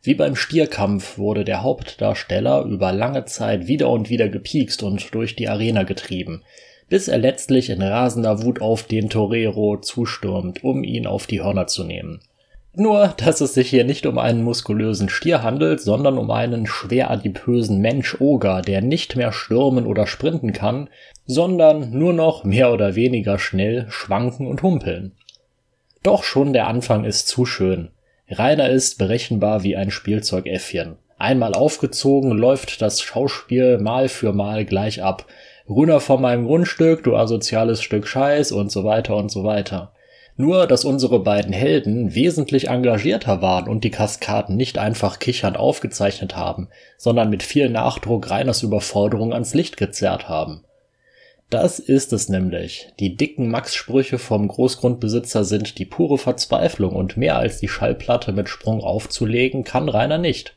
Wie 0.03 0.15
beim 0.15 0.35
Stierkampf 0.35 1.17
wurde 1.17 1.45
der 1.45 1.63
Hauptdarsteller 1.63 2.63
über 2.65 2.91
lange 2.91 3.23
Zeit 3.23 3.67
wieder 3.67 3.89
und 3.89 4.09
wieder 4.09 4.27
gepiekst 4.27 4.83
und 4.83 5.13
durch 5.15 5.37
die 5.37 5.47
Arena 5.47 5.83
getrieben, 5.83 6.43
bis 6.89 7.07
er 7.07 7.19
letztlich 7.19 7.69
in 7.69 7.81
rasender 7.81 8.43
Wut 8.43 8.59
auf 8.59 8.83
den 8.83 9.09
Torero 9.09 9.77
zustürmt, 9.79 10.61
um 10.61 10.83
ihn 10.83 11.07
auf 11.07 11.25
die 11.25 11.41
Hörner 11.41 11.67
zu 11.67 11.85
nehmen. 11.85 12.19
Nur, 12.79 13.13
dass 13.17 13.41
es 13.41 13.55
sich 13.55 13.69
hier 13.69 13.83
nicht 13.83 14.05
um 14.05 14.17
einen 14.17 14.41
muskulösen 14.41 15.09
Stier 15.09 15.43
handelt, 15.43 15.81
sondern 15.81 16.17
um 16.17 16.31
einen 16.31 16.65
schwer 16.65 17.11
adipösen 17.11 17.81
Mensch-Oger, 17.81 18.61
der 18.61 18.81
nicht 18.81 19.17
mehr 19.17 19.33
stürmen 19.33 19.85
oder 19.85 20.07
sprinten 20.07 20.53
kann, 20.53 20.89
sondern 21.25 21.91
nur 21.91 22.13
noch 22.13 22.45
mehr 22.45 22.71
oder 22.71 22.95
weniger 22.95 23.37
schnell 23.37 23.87
schwanken 23.89 24.47
und 24.47 24.63
humpeln. 24.63 25.11
Doch 26.03 26.23
schon 26.23 26.53
der 26.53 26.67
Anfang 26.67 27.03
ist 27.03 27.27
zu 27.27 27.45
schön. 27.45 27.89
Rainer 28.29 28.69
ist 28.69 28.97
berechenbar 28.97 29.63
wie 29.63 29.75
ein 29.75 29.91
Spielzeugäffchen. 29.91 30.95
Einmal 31.17 31.55
aufgezogen 31.55 32.31
läuft 32.31 32.81
das 32.81 33.01
Schauspiel 33.01 33.77
Mal 33.77 34.07
für 34.07 34.31
Mal 34.31 34.63
gleich 34.63 35.03
ab. 35.03 35.25
Runter 35.67 35.99
von 35.99 36.21
meinem 36.21 36.45
Grundstück, 36.45 37.03
du 37.03 37.17
asoziales 37.17 37.83
Stück 37.83 38.07
Scheiß 38.07 38.53
und 38.53 38.71
so 38.71 38.85
weiter 38.85 39.17
und 39.17 39.29
so 39.29 39.43
weiter. 39.43 39.91
Nur, 40.41 40.67
dass 40.67 40.85
unsere 40.85 41.19
beiden 41.19 41.51
Helden 41.51 42.15
wesentlich 42.15 42.69
engagierter 42.69 43.41
waren 43.41 43.67
und 43.67 43.83
die 43.83 43.89
Kaskaden 43.89 44.55
nicht 44.55 44.77
einfach 44.77 45.19
kichernd 45.19 45.57
aufgezeichnet 45.57 46.37
haben, 46.37 46.69
sondern 46.95 47.29
mit 47.29 47.43
viel 47.43 47.69
Nachdruck 47.69 48.29
Reiners 48.29 48.63
Überforderung 48.63 49.33
ans 49.33 49.53
Licht 49.53 49.75
gezerrt 49.75 50.29
haben. 50.29 50.63
Das 51.49 51.79
ist 51.79 52.13
es 52.13 52.29
nämlich. 52.29 52.87
Die 53.01 53.17
dicken 53.17 53.49
Max-Sprüche 53.49 54.17
vom 54.17 54.47
Großgrundbesitzer 54.47 55.43
sind 55.43 55.77
die 55.77 55.85
pure 55.85 56.17
Verzweiflung 56.17 56.95
und 56.95 57.17
mehr 57.17 57.35
als 57.35 57.59
die 57.59 57.67
Schallplatte 57.67 58.31
mit 58.31 58.47
Sprung 58.47 58.79
aufzulegen 58.79 59.65
kann 59.65 59.89
Rainer 59.89 60.19
nicht. 60.19 60.55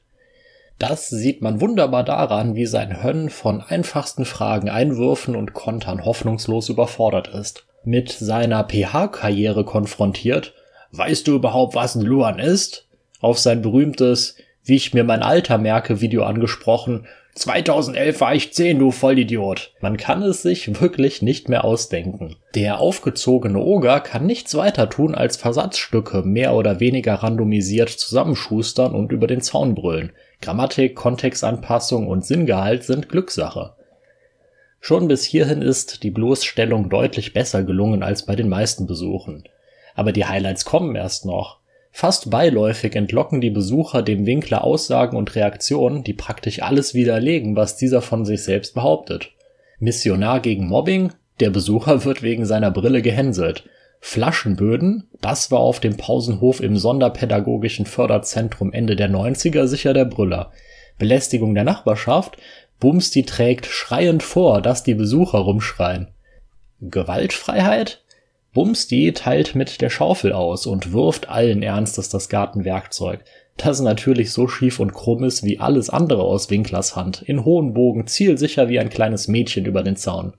Das 0.79 1.09
sieht 1.09 1.43
man 1.43 1.61
wunderbar 1.61 2.05
daran, 2.05 2.55
wie 2.55 2.67
sein 2.67 3.03
Hönn 3.03 3.31
von 3.31 3.61
einfachsten 3.61 4.27
Fragen, 4.27 4.71
Einwürfen 4.71 5.35
und 5.35 5.55
Kontern 5.55 6.05
hoffnungslos 6.05 6.69
überfordert 6.69 7.27
ist 7.27 7.67
mit 7.85 8.11
seiner 8.11 8.65
PH-Karriere 8.65 9.65
konfrontiert, 9.65 10.55
weißt 10.93 11.27
du 11.27 11.35
überhaupt, 11.35 11.75
was 11.75 11.95
ein 11.95 12.03
Luan 12.03 12.39
ist? 12.39 12.89
Auf 13.21 13.39
sein 13.39 13.63
berühmtes 13.63 14.37
Wie 14.65 14.77
ich 14.77 14.95
mir 14.95 15.05
mein 15.05 15.23
Alter 15.23 15.59
merke, 15.59 16.01
Video 16.01 16.23
angesprochen. 16.23 17.07
2011 17.35 18.21
war 18.21 18.35
ich 18.35 18.53
10, 18.53 18.79
du 18.79 18.91
Vollidiot. 18.91 19.73
Man 19.81 19.97
kann 19.97 20.23
es 20.23 20.43
sich 20.43 20.81
wirklich 20.81 21.23
nicht 21.23 21.49
mehr 21.49 21.65
ausdenken. 21.65 22.37
Der 22.55 22.79
aufgezogene 22.79 23.59
Oger 23.59 24.01
kann 24.01 24.27
nichts 24.27 24.55
weiter 24.55 24.91
tun, 24.91 25.15
als 25.15 25.39
Versatzstücke 25.39 26.23
mehr 26.23 26.55
oder 26.55 26.79
weniger 26.79 27.15
randomisiert 27.15 27.89
zusammenschustern 27.89 28.95
und 28.95 29.13
über 29.13 29.27
den 29.27 29.41
Zaun 29.41 29.75
brüllen. 29.75 30.13
Grammatik, 30.43 30.95
Kontextanpassung 30.95 32.07
und 32.07 32.27
Sinngehalt 32.27 32.85
sind 32.85 33.09
Glückssache. 33.09 33.75
Schon 34.85 35.07
bis 35.07 35.23
hierhin 35.23 35.63
ist 35.63 36.03
die 36.03 36.11
Bloßstellung 36.11 36.89
deutlich 36.89 37.33
besser 37.33 37.63
gelungen 37.63 38.03
als 38.03 38.27
bei 38.27 38.35
den 38.35 38.49
meisten 38.49 38.89
Besuchen. 38.89 39.45
Aber 39.95 40.11
die 40.11 40.25
Highlights 40.25 40.65
kommen 40.65 40.97
erst 40.97 41.25
noch. 41.25 41.61
Fast 41.93 42.31
beiläufig 42.31 42.97
entlocken 42.97 43.41
die 43.41 43.51
Besucher 43.51 44.03
dem 44.03 44.27
Winkler 44.27 44.65
Aussagen 44.65 45.17
und 45.17 45.37
Reaktionen, 45.37 46.03
die 46.03 46.15
praktisch 46.15 46.63
alles 46.63 46.95
widerlegen, 46.95 47.55
was 47.55 47.77
dieser 47.77 48.03
von 48.03 48.25
sich 48.25 48.43
selbst 48.43 48.75
behauptet. 48.75 49.31
Missionar 49.79 50.41
gegen 50.41 50.67
Mobbing? 50.67 51.13
Der 51.39 51.51
Besucher 51.51 52.05
wird 52.05 52.25
wegen 52.25 52.45
seiner 52.45 52.73
Brille 52.73 53.03
gehänselt. 53.03 53.63
Flaschenböden? 54.01 55.09
Das 55.21 55.53
war 55.53 55.61
auf 55.61 55.79
dem 55.79 55.97
Pausenhof 55.97 56.61
im 56.61 56.77
Sonderpädagogischen 56.77 57.87
Förderzentrum 57.87 58.73
Ende 58.73 58.97
der 58.97 59.09
90er 59.09 59.69
sicher 59.69 59.95
der 59.95 60.07
Brüller. 60.07 60.51
Belästigung 60.99 61.55
der 61.55 61.65
Nachbarschaft? 61.65 62.37
Bumsti 62.83 63.23
trägt 63.23 63.67
schreiend 63.67 64.25
vor, 64.25 64.61
dass 64.61 64.83
die 64.83 64.95
Besucher 64.95 65.39
rumschreien. 65.39 66.09
Gewaltfreiheit? 66.81 68.03
Bumsti 68.53 69.13
teilt 69.13 69.55
mit 69.55 69.81
der 69.81 69.89
Schaufel 69.89 70.33
aus 70.33 70.67
und 70.67 70.93
wirft 70.93 71.29
allen 71.29 71.63
Ernstes 71.63 72.09
das 72.09 72.29
Gartenwerkzeug, 72.29 73.21
das 73.57 73.79
natürlich 73.79 74.33
so 74.33 74.49
schief 74.49 74.81
und 74.81 74.95
krumm 74.95 75.23
ist 75.23 75.45
wie 75.45 75.61
alles 75.61 75.91
andere 75.91 76.25
aus 76.25 76.51
Winklers 76.51 76.97
Hand, 76.97 77.23
in 77.23 77.45
hohen 77.45 77.73
Bogen 77.73 78.09
zielsicher 78.09 78.69
wie 78.69 78.81
ein 78.81 78.91
kleines 78.91 79.29
Mädchen 79.29 79.65
über 79.65 79.85
den 79.85 79.95
Zaun. 79.95 80.33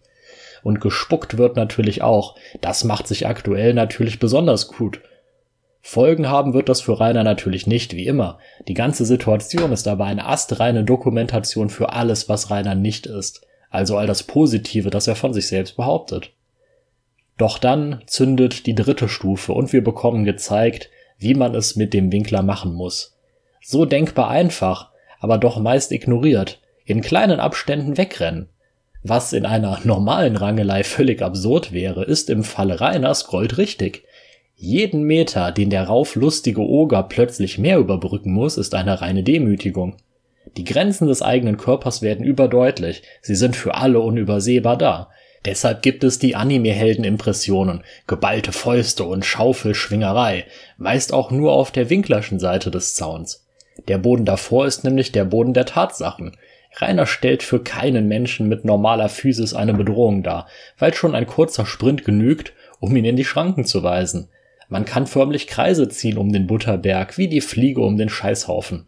Und 0.63 0.81
gespuckt 0.81 1.37
wird 1.37 1.55
natürlich 1.55 2.01
auch, 2.01 2.35
das 2.59 2.83
macht 2.83 3.07
sich 3.07 3.25
aktuell 3.25 3.73
natürlich 3.73 4.19
besonders 4.19 4.67
gut. 4.67 4.99
Folgen 5.85 6.29
haben 6.29 6.53
wird 6.53 6.69
das 6.69 6.79
für 6.79 6.97
Rainer 6.97 7.25
natürlich 7.25 7.67
nicht, 7.67 7.93
wie 7.93 8.07
immer. 8.07 8.39
Die 8.69 8.73
ganze 8.73 9.05
Situation 9.05 9.73
ist 9.73 9.85
aber 9.85 10.05
eine 10.05 10.25
astreine 10.25 10.85
Dokumentation 10.85 11.69
für 11.69 11.91
alles, 11.91 12.29
was 12.29 12.49
Rainer 12.49 12.73
nicht 12.73 13.05
ist, 13.05 13.45
also 13.69 13.97
all 13.97 14.07
das 14.07 14.23
Positive, 14.23 14.89
das 14.89 15.07
er 15.07 15.17
von 15.17 15.33
sich 15.33 15.47
selbst 15.47 15.75
behauptet. 15.75 16.31
Doch 17.37 17.57
dann 17.57 18.01
zündet 18.07 18.65
die 18.65 18.75
dritte 18.75 19.09
Stufe 19.09 19.51
und 19.51 19.73
wir 19.73 19.83
bekommen 19.83 20.23
gezeigt, 20.23 20.89
wie 21.17 21.33
man 21.33 21.53
es 21.53 21.75
mit 21.75 21.93
dem 21.93 22.13
Winkler 22.13 22.43
machen 22.43 22.73
muss. 22.73 23.17
So 23.61 23.83
denkbar 23.83 24.29
einfach, 24.29 24.91
aber 25.19 25.37
doch 25.37 25.59
meist 25.59 25.91
ignoriert, 25.91 26.61
in 26.85 27.01
kleinen 27.01 27.41
Abständen 27.41 27.97
wegrennen. 27.97 28.47
Was 29.03 29.33
in 29.33 29.45
einer 29.45 29.81
normalen 29.83 30.37
Rangelei 30.37 30.85
völlig 30.85 31.21
absurd 31.21 31.73
wäre, 31.73 32.05
ist 32.05 32.29
im 32.29 32.45
Falle 32.45 32.79
Reiners 32.79 33.27
Gold 33.27 33.57
richtig. 33.57 34.05
Jeden 34.55 35.03
Meter, 35.03 35.51
den 35.51 35.69
der 35.69 35.83
rauflustige 35.83 36.61
Oger 36.61 37.03
plötzlich 37.03 37.57
mehr 37.57 37.79
überbrücken 37.79 38.31
muss, 38.31 38.57
ist 38.57 38.75
eine 38.75 39.01
reine 39.01 39.23
Demütigung. 39.23 39.97
Die 40.57 40.63
Grenzen 40.63 41.07
des 41.07 41.21
eigenen 41.21 41.57
Körpers 41.57 42.01
werden 42.01 42.25
überdeutlich, 42.25 43.03
sie 43.21 43.35
sind 43.35 43.55
für 43.55 43.75
alle 43.75 43.99
unübersehbar 43.99 44.77
da, 44.77 45.09
Deshalb 45.45 45.81
gibt 45.81 46.03
es 46.03 46.19
die 46.19 46.35
Anime-Helden-Impressionen, 46.35 47.83
geballte 48.07 48.53
Fäuste 48.53 49.03
und 49.03 49.25
Schaufelschwingerei, 49.25 50.45
meist 50.77 51.11
auch 51.11 51.31
nur 51.31 51.51
auf 51.51 51.71
der 51.71 51.89
winklerschen 51.89 52.39
Seite 52.39 52.71
des 52.71 52.95
Zauns. 52.95 53.45
Der 53.87 53.97
Boden 53.97 54.23
davor 54.23 54.65
ist 54.65 54.83
nämlich 54.83 55.11
der 55.11 55.25
Boden 55.25 55.53
der 55.53 55.65
Tatsachen. 55.65 56.37
Rainer 56.75 57.05
stellt 57.05 57.43
für 57.43 57.61
keinen 57.61 58.07
Menschen 58.07 58.47
mit 58.47 58.63
normaler 58.63 59.09
Physis 59.09 59.53
eine 59.53 59.73
Bedrohung 59.73 60.23
dar, 60.23 60.47
weil 60.79 60.93
schon 60.93 61.13
ein 61.13 61.27
kurzer 61.27 61.65
Sprint 61.65 62.05
genügt, 62.05 62.53
um 62.79 62.95
ihn 62.95 63.05
in 63.05 63.15
die 63.17 63.25
Schranken 63.25 63.65
zu 63.65 63.83
weisen. 63.83 64.29
Man 64.69 64.85
kann 64.85 65.07
förmlich 65.07 65.47
Kreise 65.47 65.89
ziehen 65.89 66.17
um 66.17 66.31
den 66.31 66.47
Butterberg, 66.47 67.17
wie 67.17 67.27
die 67.27 67.41
Fliege 67.41 67.81
um 67.81 67.97
den 67.97 68.09
Scheißhaufen. 68.09 68.87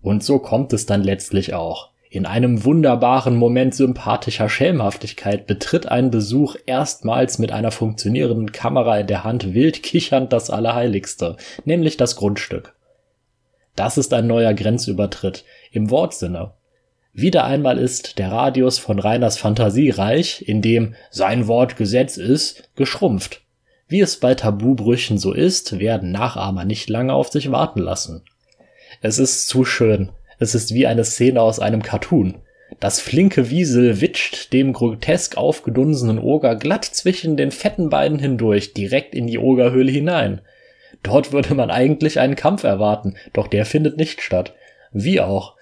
Und 0.00 0.24
so 0.24 0.38
kommt 0.38 0.72
es 0.72 0.86
dann 0.86 1.02
letztlich 1.02 1.54
auch. 1.54 1.90
In 2.10 2.26
einem 2.26 2.64
wunderbaren 2.64 3.36
Moment 3.36 3.74
sympathischer 3.74 4.50
Schelmhaftigkeit 4.50 5.46
betritt 5.46 5.86
ein 5.86 6.10
Besuch 6.10 6.56
erstmals 6.66 7.38
mit 7.38 7.52
einer 7.52 7.70
funktionierenden 7.70 8.52
Kamera 8.52 8.98
in 8.98 9.06
der 9.06 9.24
Hand 9.24 9.54
wild 9.54 9.82
kichernd 9.82 10.30
das 10.30 10.50
Allerheiligste, 10.50 11.38
nämlich 11.64 11.96
das 11.96 12.16
Grundstück. 12.16 12.74
Das 13.76 13.96
ist 13.96 14.12
ein 14.12 14.26
neuer 14.26 14.52
Grenzübertritt, 14.52 15.44
im 15.70 15.88
Wortsinne. 15.88 16.52
Wieder 17.14 17.44
einmal 17.44 17.78
ist 17.78 18.18
der 18.18 18.30
Radius 18.30 18.78
von 18.78 18.98
Reiners 18.98 19.38
Fantasiereich, 19.38 20.46
in 20.46 20.60
dem 20.60 20.94
sein 21.10 21.46
Wort 21.46 21.76
Gesetz 21.76 22.18
ist, 22.18 22.70
geschrumpft. 22.74 23.40
Wie 23.92 24.00
es 24.00 24.16
bei 24.16 24.34
Tabubrüchen 24.34 25.18
so 25.18 25.34
ist, 25.34 25.78
werden 25.78 26.12
Nachahmer 26.12 26.64
nicht 26.64 26.88
lange 26.88 27.12
auf 27.12 27.28
sich 27.28 27.52
warten 27.52 27.80
lassen. 27.80 28.22
Es 29.02 29.18
ist 29.18 29.48
zu 29.48 29.66
schön, 29.66 30.08
es 30.38 30.54
ist 30.54 30.72
wie 30.72 30.86
eine 30.86 31.04
Szene 31.04 31.42
aus 31.42 31.58
einem 31.58 31.82
Cartoon. 31.82 32.36
Das 32.80 33.00
flinke 33.00 33.50
Wiesel 33.50 34.00
witscht 34.00 34.54
dem 34.54 34.72
grotesk 34.72 35.36
aufgedunsenen 35.36 36.18
Oger 36.18 36.56
glatt 36.56 36.86
zwischen 36.86 37.36
den 37.36 37.50
fetten 37.50 37.90
Beinen 37.90 38.18
hindurch 38.18 38.72
direkt 38.72 39.14
in 39.14 39.26
die 39.26 39.36
Ogerhöhle 39.36 39.92
hinein. 39.92 40.40
Dort 41.02 41.32
würde 41.32 41.54
man 41.54 41.70
eigentlich 41.70 42.18
einen 42.18 42.34
Kampf 42.34 42.64
erwarten, 42.64 43.16
doch 43.34 43.46
der 43.46 43.66
findet 43.66 43.98
nicht 43.98 44.22
statt. 44.22 44.54
Wie 44.92 45.20
auch. 45.20 45.56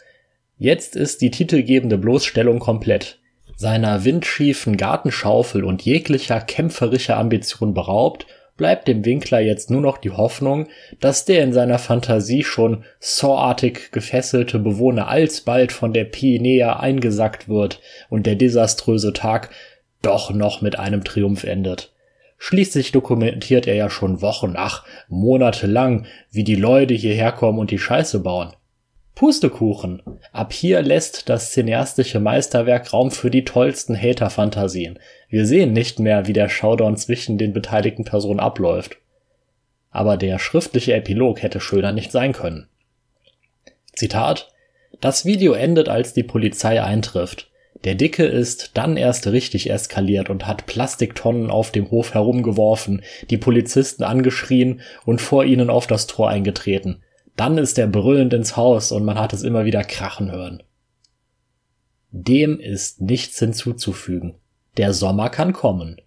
Jetzt 0.57 0.95
ist 0.95 1.21
die 1.21 1.33
titelgebende 1.33 1.99
Bloßstellung 1.99 2.61
komplett. 2.61 3.19
Seiner 3.61 4.07
windschiefen 4.07 4.79
Gartenschaufel 4.79 5.65
und 5.65 5.83
jeglicher 5.83 6.41
kämpferischer 6.41 7.19
Ambition 7.19 7.75
beraubt 7.75 8.27
bleibt 8.57 8.89
dem 8.89 9.05
Winkler 9.05 9.41
jetzt 9.41 9.71
nur 9.71 9.83
noch 9.83 9.99
die 9.99 10.13
Hoffnung, 10.13 10.69
dass 10.99 11.27
der 11.27 11.45
in 11.45 11.53
seiner 11.53 11.79
Fantasie 11.79 12.43
schon 12.43 12.85
Saw-artig 13.01 13.93
gefesselte 13.93 14.59
Bewohner 14.61 15.09
alsbald 15.09 15.73
von 15.73 15.93
der 15.93 16.05
Pinea 16.05 16.81
eingesackt 16.81 17.51
wird 17.51 17.83
und 18.09 18.25
der 18.25 18.37
desaströse 18.37 19.13
Tag 19.13 19.51
doch 20.01 20.31
noch 20.31 20.63
mit 20.63 20.79
einem 20.79 21.05
Triumph 21.05 21.45
endet. 21.45 21.93
Schließlich 22.39 22.93
dokumentiert 22.93 23.67
er 23.67 23.75
ja 23.75 23.91
schon 23.91 24.23
Wochen, 24.23 24.55
ach, 24.57 24.87
Monate 25.09 25.67
lang, 25.67 26.07
wie 26.31 26.45
die 26.45 26.57
Leute 26.57 26.95
hierher 26.95 27.33
kommen 27.33 27.59
und 27.59 27.71
die 27.71 27.79
Scheiße 27.79 28.21
bauen. 28.21 28.55
Pustekuchen. 29.21 30.01
Ab 30.33 30.51
hier 30.51 30.81
lässt 30.81 31.29
das 31.29 31.53
cineastische 31.53 32.21
Meisterwerk 32.21 32.91
Raum 32.95 33.11
für 33.11 33.31
die 33.31 33.45
tollsten 33.45 33.95
Hater-Fantasien. 33.95 34.99
Wir 35.29 35.45
sehen 35.45 35.75
nicht 35.75 35.99
mehr, 35.99 36.27
wie 36.27 36.33
der 36.33 36.49
Showdown 36.49 36.97
zwischen 36.97 37.37
den 37.37 37.53
beteiligten 37.53 38.07
Personen 38.07 38.41
abläuft. 38.41 38.97
Aber 39.91 40.17
der 40.17 40.39
schriftliche 40.39 40.95
Epilog 40.95 41.43
hätte 41.43 41.61
schöner 41.61 41.93
nicht 41.93 42.13
sein 42.13 42.33
können. 42.33 42.69
Zitat 43.95 44.55
Das 45.03 45.27
Video 45.27 45.53
endet, 45.53 45.91
als 45.91 46.15
die 46.15 46.23
Polizei 46.23 46.83
eintrifft. 46.83 47.51
Der 47.85 47.97
Dicke 47.97 48.25
ist 48.25 48.71
dann 48.79 48.97
erst 48.97 49.27
richtig 49.27 49.69
eskaliert 49.69 50.31
und 50.31 50.47
hat 50.47 50.65
Plastiktonnen 50.65 51.51
auf 51.51 51.73
dem 51.73 51.91
Hof 51.91 52.15
herumgeworfen, 52.15 53.03
die 53.29 53.37
Polizisten 53.37 54.03
angeschrien 54.03 54.81
und 55.05 55.21
vor 55.21 55.45
ihnen 55.45 55.69
auf 55.69 55.87
das 55.87 56.07
Tor 56.07 56.31
eingetreten. 56.31 57.03
Dann 57.37 57.59
ist 57.59 57.79
er 57.79 57.87
brüllend 57.87 58.35
ins 58.35 58.57
Haus 58.57 58.93
und 58.93 59.05
man 59.05 59.19
hat 59.19 59.33
es 59.33 59.43
immer 59.43 59.65
wieder 59.65 59.85
krachen 59.85 60.31
hören. 60.31 60.63
Dem 62.11 62.59
ist 62.59 63.01
nichts 63.01 63.39
hinzuzufügen. 63.39 64.41
Der 64.77 64.93
Sommer 64.93 65.31
kann 65.31 65.53
kommen. 65.53 66.01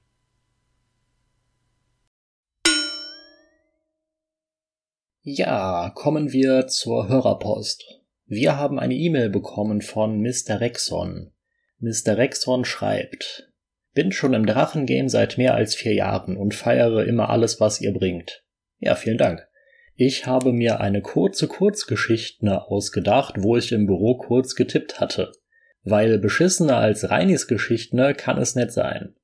Ja, 5.21 5.91
kommen 5.95 6.33
wir 6.33 6.67
zur 6.67 7.07
Hörerpost. 7.07 8.01
Wir 8.25 8.57
haben 8.57 8.77
eine 8.79 8.95
E-Mail 8.95 9.29
bekommen 9.29 9.81
von 9.81 10.21
Mr. 10.21 10.59
Rexon. 10.59 11.31
Mr. 11.79 12.17
Rexon 12.17 12.65
schreibt, 12.65 13.49
bin 13.93 14.11
schon 14.11 14.33
im 14.33 14.45
Drachengame 14.45 15.09
seit 15.09 15.37
mehr 15.37 15.55
als 15.55 15.75
vier 15.75 15.93
Jahren 15.93 16.35
und 16.35 16.53
feiere 16.53 17.05
immer 17.05 17.29
alles, 17.29 17.61
was 17.61 17.79
ihr 17.79 17.93
bringt. 17.93 18.43
Ja, 18.79 18.95
vielen 18.95 19.17
Dank. 19.17 19.47
Ich 19.95 20.25
habe 20.25 20.53
mir 20.53 20.79
eine 20.79 21.01
kurze 21.01 21.47
Kurzgeschichte 21.47 22.65
ausgedacht, 22.65 23.35
wo 23.37 23.57
ich 23.57 23.71
im 23.71 23.85
Büro 23.85 24.17
kurz 24.17 24.55
getippt 24.55 24.99
hatte. 24.99 25.31
Weil 25.83 26.17
beschissener 26.17 26.77
als 26.77 27.11
Reinis 27.11 27.47
Geschichten 27.47 28.15
kann 28.17 28.39
es 28.39 28.55
nicht 28.55 28.71
sein. 28.71 29.15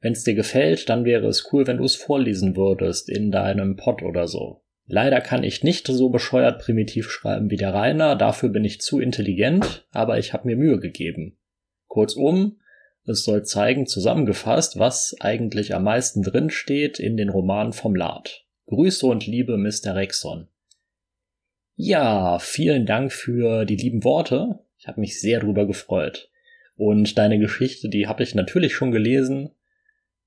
Wenn's 0.00 0.24
dir 0.24 0.34
gefällt, 0.34 0.88
dann 0.88 1.04
wäre 1.04 1.26
es 1.26 1.48
cool, 1.52 1.66
wenn 1.66 1.78
du 1.78 1.84
es 1.84 1.96
vorlesen 1.96 2.56
würdest 2.56 3.08
in 3.08 3.30
deinem 3.30 3.76
Pod 3.76 4.02
oder 4.02 4.28
so. 4.28 4.62
Leider 4.86 5.20
kann 5.20 5.44
ich 5.44 5.62
nicht 5.62 5.86
so 5.86 6.08
bescheuert 6.10 6.60
primitiv 6.60 7.10
schreiben 7.10 7.48
wie 7.50 7.56
der 7.56 7.72
Rainer, 7.72 8.16
dafür 8.16 8.48
bin 8.48 8.64
ich 8.64 8.80
zu 8.80 8.98
intelligent, 8.98 9.86
aber 9.92 10.18
ich 10.18 10.32
habe 10.32 10.48
mir 10.48 10.56
Mühe 10.56 10.80
gegeben. 10.80 11.38
Kurzum, 11.86 12.58
es 13.06 13.24
soll 13.24 13.44
zeigen, 13.44 13.86
zusammengefasst, 13.86 14.78
was 14.78 15.16
eigentlich 15.20 15.74
am 15.74 15.84
meisten 15.84 16.22
drinsteht 16.22 16.98
in 16.98 17.16
den 17.16 17.28
Romanen 17.28 17.72
vom 17.72 17.94
Lad. 17.94 18.46
Grüße 18.70 19.04
und 19.04 19.26
Liebe, 19.26 19.56
Mr. 19.56 19.96
Rexon. 19.96 20.46
Ja, 21.74 22.38
vielen 22.38 22.86
Dank 22.86 23.12
für 23.12 23.64
die 23.64 23.74
lieben 23.74 24.04
Worte. 24.04 24.60
Ich 24.78 24.86
habe 24.86 25.00
mich 25.00 25.20
sehr 25.20 25.40
drüber 25.40 25.66
gefreut. 25.66 26.30
Und 26.76 27.18
deine 27.18 27.40
Geschichte, 27.40 27.88
die 27.88 28.06
habe 28.06 28.22
ich 28.22 28.36
natürlich 28.36 28.74
schon 28.74 28.92
gelesen. 28.92 29.50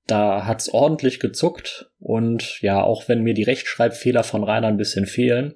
Da 0.06 0.44
hat's 0.44 0.68
ordentlich 0.68 1.20
gezuckt 1.20 1.90
und 1.98 2.60
ja, 2.60 2.82
auch 2.82 3.08
wenn 3.08 3.22
mir 3.22 3.32
die 3.32 3.44
Rechtschreibfehler 3.44 4.24
von 4.24 4.44
Rainer 4.44 4.66
ein 4.66 4.76
bisschen 4.76 5.06
fehlen, 5.06 5.54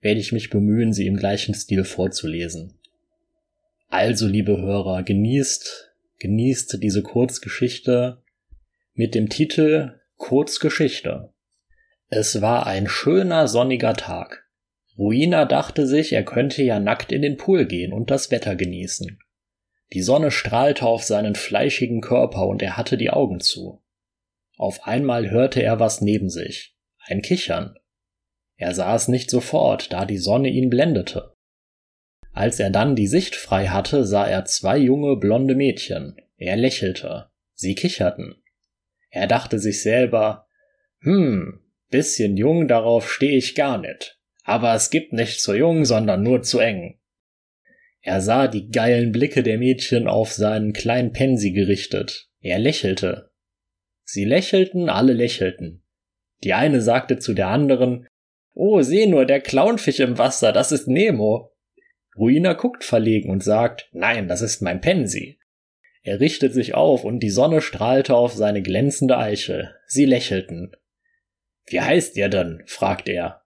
werde 0.00 0.20
ich 0.20 0.32
mich 0.32 0.48
bemühen, 0.48 0.94
sie 0.94 1.06
im 1.06 1.16
gleichen 1.16 1.54
Stil 1.54 1.84
vorzulesen. 1.84 2.78
Also, 3.88 4.26
liebe 4.26 4.56
Hörer, 4.56 5.02
genießt, 5.02 5.92
genießt 6.18 6.82
diese 6.82 7.02
Kurzgeschichte 7.02 8.22
mit 8.94 9.14
dem 9.14 9.28
Titel 9.28 10.00
Kurzgeschichte. 10.16 11.34
Es 12.12 12.40
war 12.40 12.66
ein 12.66 12.88
schöner 12.88 13.46
sonniger 13.46 13.94
Tag. 13.94 14.44
Ruina 14.98 15.44
dachte 15.44 15.86
sich, 15.86 16.12
er 16.12 16.24
könnte 16.24 16.60
ja 16.64 16.80
nackt 16.80 17.12
in 17.12 17.22
den 17.22 17.36
Pool 17.36 17.66
gehen 17.66 17.92
und 17.92 18.10
das 18.10 18.32
Wetter 18.32 18.56
genießen. 18.56 19.20
Die 19.92 20.02
Sonne 20.02 20.32
strahlte 20.32 20.86
auf 20.86 21.04
seinen 21.04 21.36
fleischigen 21.36 22.00
Körper 22.00 22.48
und 22.48 22.62
er 22.62 22.76
hatte 22.76 22.96
die 22.96 23.10
Augen 23.10 23.38
zu. 23.38 23.80
Auf 24.56 24.88
einmal 24.88 25.30
hörte 25.30 25.62
er 25.62 25.78
was 25.78 26.00
neben 26.00 26.30
sich. 26.30 26.76
Ein 27.06 27.22
Kichern. 27.22 27.78
Er 28.56 28.74
sah 28.74 28.96
es 28.96 29.06
nicht 29.06 29.30
sofort, 29.30 29.92
da 29.92 30.04
die 30.04 30.18
Sonne 30.18 30.48
ihn 30.48 30.68
blendete. 30.68 31.36
Als 32.32 32.58
er 32.58 32.70
dann 32.70 32.96
die 32.96 33.06
Sicht 33.06 33.36
frei 33.36 33.68
hatte, 33.68 34.04
sah 34.04 34.26
er 34.26 34.44
zwei 34.46 34.78
junge 34.78 35.16
blonde 35.16 35.54
Mädchen. 35.54 36.16
Er 36.36 36.56
lächelte. 36.56 37.30
Sie 37.54 37.76
kicherten. 37.76 38.42
Er 39.10 39.28
dachte 39.28 39.60
sich 39.60 39.82
selber, 39.82 40.48
hm, 41.00 41.60
bisschen 41.90 42.36
jung, 42.36 42.68
darauf 42.68 43.10
stehe 43.10 43.36
ich 43.36 43.54
gar 43.54 43.78
nicht. 43.78 44.18
Aber 44.44 44.74
es 44.74 44.90
gibt 44.90 45.12
nicht 45.12 45.40
zu 45.40 45.54
jung, 45.54 45.84
sondern 45.84 46.22
nur 46.22 46.42
zu 46.42 46.58
eng. 46.58 46.98
Er 48.02 48.20
sah 48.20 48.48
die 48.48 48.70
geilen 48.70 49.12
Blicke 49.12 49.42
der 49.42 49.58
Mädchen 49.58 50.08
auf 50.08 50.32
seinen 50.32 50.72
kleinen 50.72 51.12
Pensi 51.12 51.52
gerichtet. 51.52 52.28
Er 52.40 52.58
lächelte. 52.58 53.30
Sie 54.04 54.24
lächelten, 54.24 54.88
alle 54.88 55.12
lächelten. 55.12 55.84
Die 56.42 56.54
eine 56.54 56.80
sagte 56.80 57.18
zu 57.18 57.34
der 57.34 57.48
anderen, 57.48 58.06
Oh, 58.54 58.80
seh 58.82 59.06
nur, 59.06 59.26
der 59.26 59.40
Clownfisch 59.40 60.00
im 60.00 60.18
Wasser, 60.18 60.52
das 60.52 60.72
ist 60.72 60.88
Nemo. 60.88 61.52
Ruina 62.16 62.54
guckt 62.54 62.82
verlegen 62.82 63.30
und 63.30 63.44
sagt, 63.44 63.88
Nein, 63.92 64.26
das 64.26 64.40
ist 64.40 64.62
mein 64.62 64.80
Pensi. 64.80 65.38
Er 66.02 66.18
richtet 66.18 66.54
sich 66.54 66.74
auf 66.74 67.04
und 67.04 67.20
die 67.20 67.30
Sonne 67.30 67.60
strahlte 67.60 68.16
auf 68.16 68.32
seine 68.32 68.62
glänzende 68.62 69.18
Eichel. 69.18 69.74
Sie 69.86 70.06
lächelten. 70.06 70.72
Wie 71.70 71.80
heißt 71.80 72.16
ihr 72.16 72.28
denn? 72.28 72.62
fragt 72.66 73.08
er. 73.08 73.42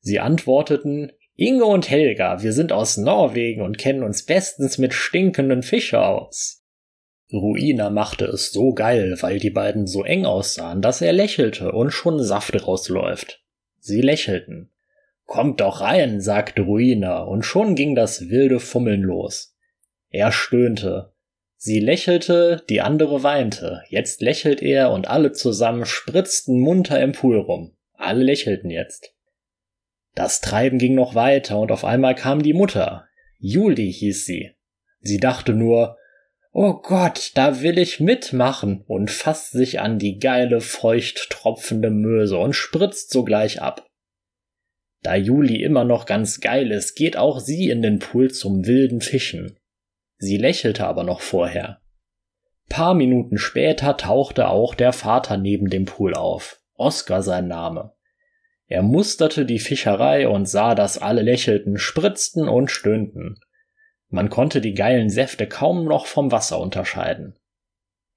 Sie 0.00 0.18
antworteten, 0.18 1.12
Inge 1.36 1.64
und 1.64 1.88
Helga, 1.88 2.42
wir 2.42 2.52
sind 2.52 2.72
aus 2.72 2.96
Norwegen 2.96 3.62
und 3.62 3.78
kennen 3.78 4.02
uns 4.02 4.24
bestens 4.24 4.78
mit 4.78 4.92
stinkenden 4.92 5.62
Fische 5.62 6.02
aus. 6.02 6.64
Ruina 7.32 7.90
machte 7.90 8.24
es 8.24 8.50
so 8.50 8.74
geil, 8.74 9.16
weil 9.20 9.38
die 9.38 9.50
beiden 9.50 9.86
so 9.86 10.04
eng 10.04 10.26
aussahen, 10.26 10.82
dass 10.82 11.00
er 11.00 11.12
lächelte 11.12 11.72
und 11.72 11.92
schon 11.92 12.22
Saft 12.22 12.66
rausläuft. 12.66 13.42
Sie 13.78 14.00
lächelten. 14.00 14.70
Kommt 15.26 15.60
doch 15.60 15.80
rein, 15.80 16.20
sagte 16.20 16.62
Ruina, 16.62 17.22
und 17.22 17.44
schon 17.44 17.74
ging 17.74 17.94
das 17.94 18.30
wilde 18.30 18.58
Fummeln 18.58 19.02
los. 19.02 19.54
Er 20.10 20.32
stöhnte. 20.32 21.12
Sie 21.62 21.78
lächelte, 21.78 22.64
die 22.70 22.80
andere 22.80 23.22
weinte. 23.22 23.82
Jetzt 23.90 24.22
lächelt 24.22 24.62
er 24.62 24.92
und 24.92 25.08
alle 25.08 25.32
zusammen 25.32 25.84
spritzten 25.84 26.58
munter 26.58 26.98
im 27.02 27.12
Pool 27.12 27.36
rum. 27.36 27.76
Alle 27.92 28.24
lächelten 28.24 28.70
jetzt. 28.70 29.14
Das 30.14 30.40
Treiben 30.40 30.78
ging 30.78 30.94
noch 30.94 31.14
weiter 31.14 31.58
und 31.58 31.70
auf 31.70 31.84
einmal 31.84 32.14
kam 32.14 32.42
die 32.42 32.54
Mutter. 32.54 33.04
Juli 33.36 33.92
hieß 33.92 34.24
sie. 34.24 34.52
Sie 35.00 35.18
dachte 35.18 35.52
nur, 35.52 35.98
Oh 36.50 36.80
Gott, 36.80 37.32
da 37.34 37.60
will 37.60 37.76
ich 37.78 38.00
mitmachen 38.00 38.82
und 38.86 39.10
fasst 39.10 39.52
sich 39.52 39.80
an 39.80 39.98
die 39.98 40.18
geile, 40.18 40.62
feucht 40.62 41.28
tropfende 41.28 41.90
Möse 41.90 42.38
und 42.38 42.54
spritzt 42.54 43.10
sogleich 43.10 43.60
ab. 43.60 43.86
Da 45.02 45.14
Juli 45.14 45.62
immer 45.62 45.84
noch 45.84 46.06
ganz 46.06 46.40
geil 46.40 46.70
ist, 46.70 46.94
geht 46.94 47.18
auch 47.18 47.38
sie 47.38 47.68
in 47.68 47.82
den 47.82 47.98
Pool 47.98 48.30
zum 48.30 48.64
wilden 48.66 49.02
Fischen. 49.02 49.59
Sie 50.20 50.36
lächelte 50.36 50.86
aber 50.86 51.02
noch 51.02 51.22
vorher. 51.22 51.80
Paar 52.68 52.92
Minuten 52.94 53.38
später 53.38 53.96
tauchte 53.96 54.48
auch 54.48 54.74
der 54.74 54.92
Vater 54.92 55.38
neben 55.38 55.70
dem 55.70 55.86
Pool 55.86 56.14
auf. 56.14 56.60
Oskar 56.74 57.22
sein 57.22 57.48
Name. 57.48 57.94
Er 58.66 58.82
musterte 58.82 59.46
die 59.46 59.58
Fischerei 59.58 60.28
und 60.28 60.46
sah, 60.46 60.74
dass 60.74 60.98
alle 60.98 61.22
lächelten, 61.22 61.78
spritzten 61.78 62.48
und 62.48 62.70
stöhnten. 62.70 63.40
Man 64.08 64.28
konnte 64.28 64.60
die 64.60 64.74
geilen 64.74 65.08
Säfte 65.08 65.48
kaum 65.48 65.86
noch 65.86 66.04
vom 66.04 66.30
Wasser 66.30 66.60
unterscheiden. 66.60 67.38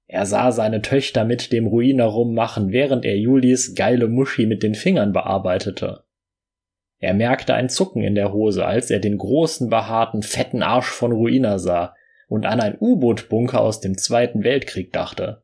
Er 0.06 0.26
sah 0.26 0.52
seine 0.52 0.82
Töchter 0.82 1.24
mit 1.24 1.52
dem 1.52 1.66
Ruiner 1.66 2.04
rummachen, 2.04 2.70
während 2.70 3.06
er 3.06 3.16
Julis 3.16 3.74
geile 3.74 4.08
Muschi 4.08 4.44
mit 4.44 4.62
den 4.62 4.74
Fingern 4.74 5.12
bearbeitete. 5.12 6.03
Er 6.98 7.14
merkte 7.14 7.54
ein 7.54 7.68
Zucken 7.68 8.02
in 8.02 8.14
der 8.14 8.32
Hose, 8.32 8.64
als 8.64 8.90
er 8.90 8.98
den 8.98 9.18
großen, 9.18 9.68
behaarten, 9.68 10.22
fetten 10.22 10.62
Arsch 10.62 10.88
von 10.88 11.12
Ruina 11.12 11.58
sah 11.58 11.94
und 12.28 12.46
an 12.46 12.60
ein 12.60 12.76
U-Boot-Bunker 12.80 13.60
aus 13.60 13.80
dem 13.80 13.98
Zweiten 13.98 14.44
Weltkrieg 14.44 14.92
dachte. 14.92 15.42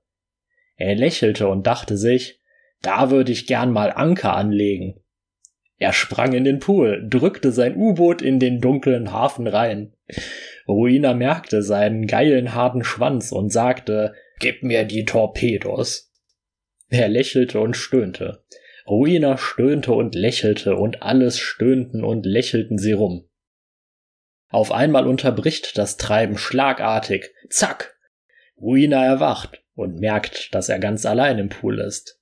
Er 0.77 0.95
lächelte 0.95 1.49
und 1.49 1.67
dachte 1.67 1.97
sich, 1.97 2.41
da 2.83 3.11
würde 3.11 3.33
ich 3.33 3.47
gern 3.47 3.71
mal 3.71 3.93
Anker 3.93 4.35
anlegen. 4.35 5.01
Er 5.77 5.93
sprang 5.93 6.33
in 6.33 6.45
den 6.45 6.59
Pool, 6.59 7.07
drückte 7.09 7.53
sein 7.53 7.77
U-Boot 7.77 8.23
in 8.23 8.39
den 8.39 8.61
dunklen 8.61 9.13
Hafen 9.13 9.47
rein. 9.47 9.95
Ruina 10.69 11.15
merkte 11.15 11.63
seinen 11.63 12.07
geilen 12.07 12.55
harten 12.55 12.85
Schwanz 12.85 13.33
und 13.33 13.51
sagte, 13.51 14.15
Gib 14.39 14.63
mir 14.63 14.85
die 14.85 15.05
Torpedos. 15.05 16.11
Er 16.89 17.09
lächelte 17.09 17.61
und 17.61 17.77
stöhnte. 17.77 18.43
Ruina 18.87 19.39
stöhnte 19.39 19.93
und 19.93 20.15
lächelte 20.15 20.77
und 20.77 21.03
alles 21.03 21.39
stöhnten 21.39 22.05
und 22.05 22.27
lächelten 22.27 22.79
sie 22.79 22.93
rum. 22.93 23.29
Auf 24.49 24.73
einmal 24.73 25.07
unterbricht 25.07 25.79
das 25.79 25.97
Treiben 25.97 26.39
schlagartig. 26.39 27.31
Zack! 27.49 27.97
Ruina 28.61 29.05
erwacht 29.05 29.63
und 29.75 30.01
merkt, 30.01 30.55
dass 30.55 30.69
er 30.69 30.79
ganz 30.79 31.07
allein 31.07 31.39
im 31.39 31.49
Pool 31.49 31.79
ist. 31.81 32.21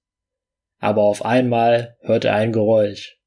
Aber 0.78 1.02
auf 1.02 1.24
einmal 1.24 1.96
hört 2.00 2.24
er 2.24 2.34
ein 2.34 2.52
Geräusch 2.52 3.18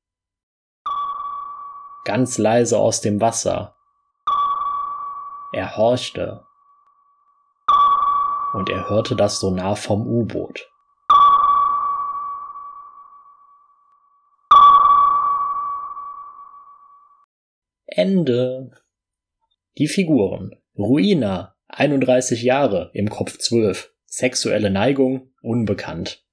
ganz 2.04 2.38
leise 2.38 2.80
aus 2.80 3.02
dem 3.02 3.22
Wasser. 3.22 3.76
Er 5.54 5.78
horchte 5.78 6.46
und 8.54 8.70
er 8.70 8.90
hörte 8.90 9.16
das 9.16 9.40
Sonar 9.40 9.76
vom 9.76 10.08
U-Boot. 10.08 10.71
Ende. 17.94 18.72
Die 19.78 19.88
Figuren. 19.88 20.56
Ruina, 20.78 21.58
31 21.68 22.42
Jahre, 22.42 22.90
im 22.94 23.10
Kopf 23.10 23.38
12. 23.38 23.92
Sexuelle 24.06 24.70
Neigung, 24.70 25.34
unbekannt. 25.42 26.24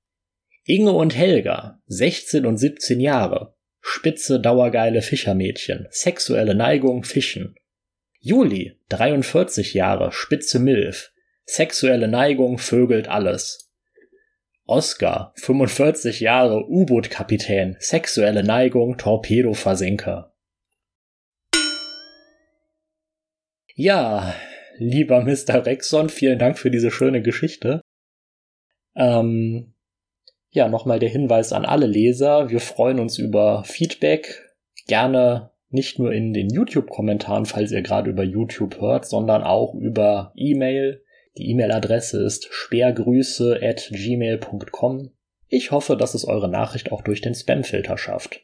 Inge 0.64 0.92
und 0.92 1.16
Helga, 1.16 1.80
16 1.86 2.46
und 2.46 2.58
17 2.58 3.00
Jahre, 3.00 3.56
spitze, 3.80 4.38
dauergeile 4.38 5.02
Fischermädchen, 5.02 5.88
sexuelle 5.90 6.54
Neigung, 6.54 7.02
Fischen. 7.02 7.56
Juli, 8.20 8.78
43 8.90 9.74
Jahre, 9.74 10.12
spitze 10.12 10.60
Milf, 10.60 11.10
sexuelle 11.44 12.06
Neigung, 12.06 12.58
vögelt 12.58 13.08
alles. 13.08 13.72
Oscar, 14.64 15.32
45 15.38 16.20
Jahre, 16.20 16.64
U-Boot-Kapitän, 16.68 17.76
sexuelle 17.80 18.44
Neigung, 18.44 18.96
Torpedoversenker. 18.96 20.27
Ja, 23.80 24.34
lieber 24.78 25.20
Mr. 25.22 25.64
Rexon, 25.64 26.08
vielen 26.08 26.40
Dank 26.40 26.58
für 26.58 26.68
diese 26.68 26.90
schöne 26.90 27.22
Geschichte. 27.22 27.80
Ähm, 28.96 29.74
ja, 30.50 30.66
nochmal 30.66 30.98
der 30.98 31.10
Hinweis 31.10 31.52
an 31.52 31.64
alle 31.64 31.86
Leser. 31.86 32.50
Wir 32.50 32.58
freuen 32.58 32.98
uns 32.98 33.18
über 33.18 33.62
Feedback. 33.62 34.52
Gerne 34.88 35.52
nicht 35.68 36.00
nur 36.00 36.12
in 36.12 36.32
den 36.32 36.50
YouTube-Kommentaren, 36.50 37.46
falls 37.46 37.70
ihr 37.70 37.82
gerade 37.82 38.10
über 38.10 38.24
YouTube 38.24 38.80
hört, 38.80 39.06
sondern 39.06 39.44
auch 39.44 39.76
über 39.76 40.32
E-Mail. 40.34 41.04
Die 41.36 41.48
E-Mail-Adresse 41.48 42.20
ist 42.24 42.48
sperrgrüße 42.50 43.60
at 43.62 43.90
gmail.com. 43.92 45.12
Ich 45.46 45.70
hoffe, 45.70 45.96
dass 45.96 46.14
es 46.14 46.24
eure 46.24 46.48
Nachricht 46.48 46.90
auch 46.90 47.02
durch 47.02 47.20
den 47.20 47.36
Spamfilter 47.36 47.96
schafft. 47.96 48.40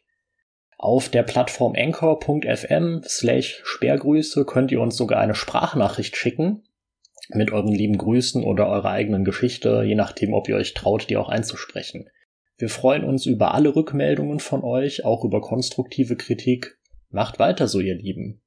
Auf 0.78 1.08
der 1.08 1.22
Plattform 1.22 1.74
anchor.fm 1.76 3.02
slash 3.04 3.62
Sperrgrüße 3.64 4.44
könnt 4.44 4.72
ihr 4.72 4.80
uns 4.80 4.96
sogar 4.96 5.20
eine 5.20 5.34
Sprachnachricht 5.34 6.16
schicken 6.16 6.64
mit 7.30 7.52
euren 7.52 7.72
lieben 7.72 7.96
Grüßen 7.96 8.44
oder 8.44 8.68
eurer 8.68 8.90
eigenen 8.90 9.24
Geschichte, 9.24 9.82
je 9.84 9.94
nachdem, 9.94 10.34
ob 10.34 10.48
ihr 10.48 10.56
euch 10.56 10.74
traut, 10.74 11.08
die 11.08 11.16
auch 11.16 11.28
einzusprechen. 11.28 12.08
Wir 12.58 12.68
freuen 12.68 13.04
uns 13.04 13.26
über 13.26 13.54
alle 13.54 13.74
Rückmeldungen 13.74 14.40
von 14.40 14.62
euch, 14.62 15.04
auch 15.04 15.24
über 15.24 15.40
konstruktive 15.40 16.16
Kritik. 16.16 16.78
Macht 17.10 17.38
weiter 17.38 17.66
so, 17.66 17.80
ihr 17.80 17.96
Lieben. 17.96 18.42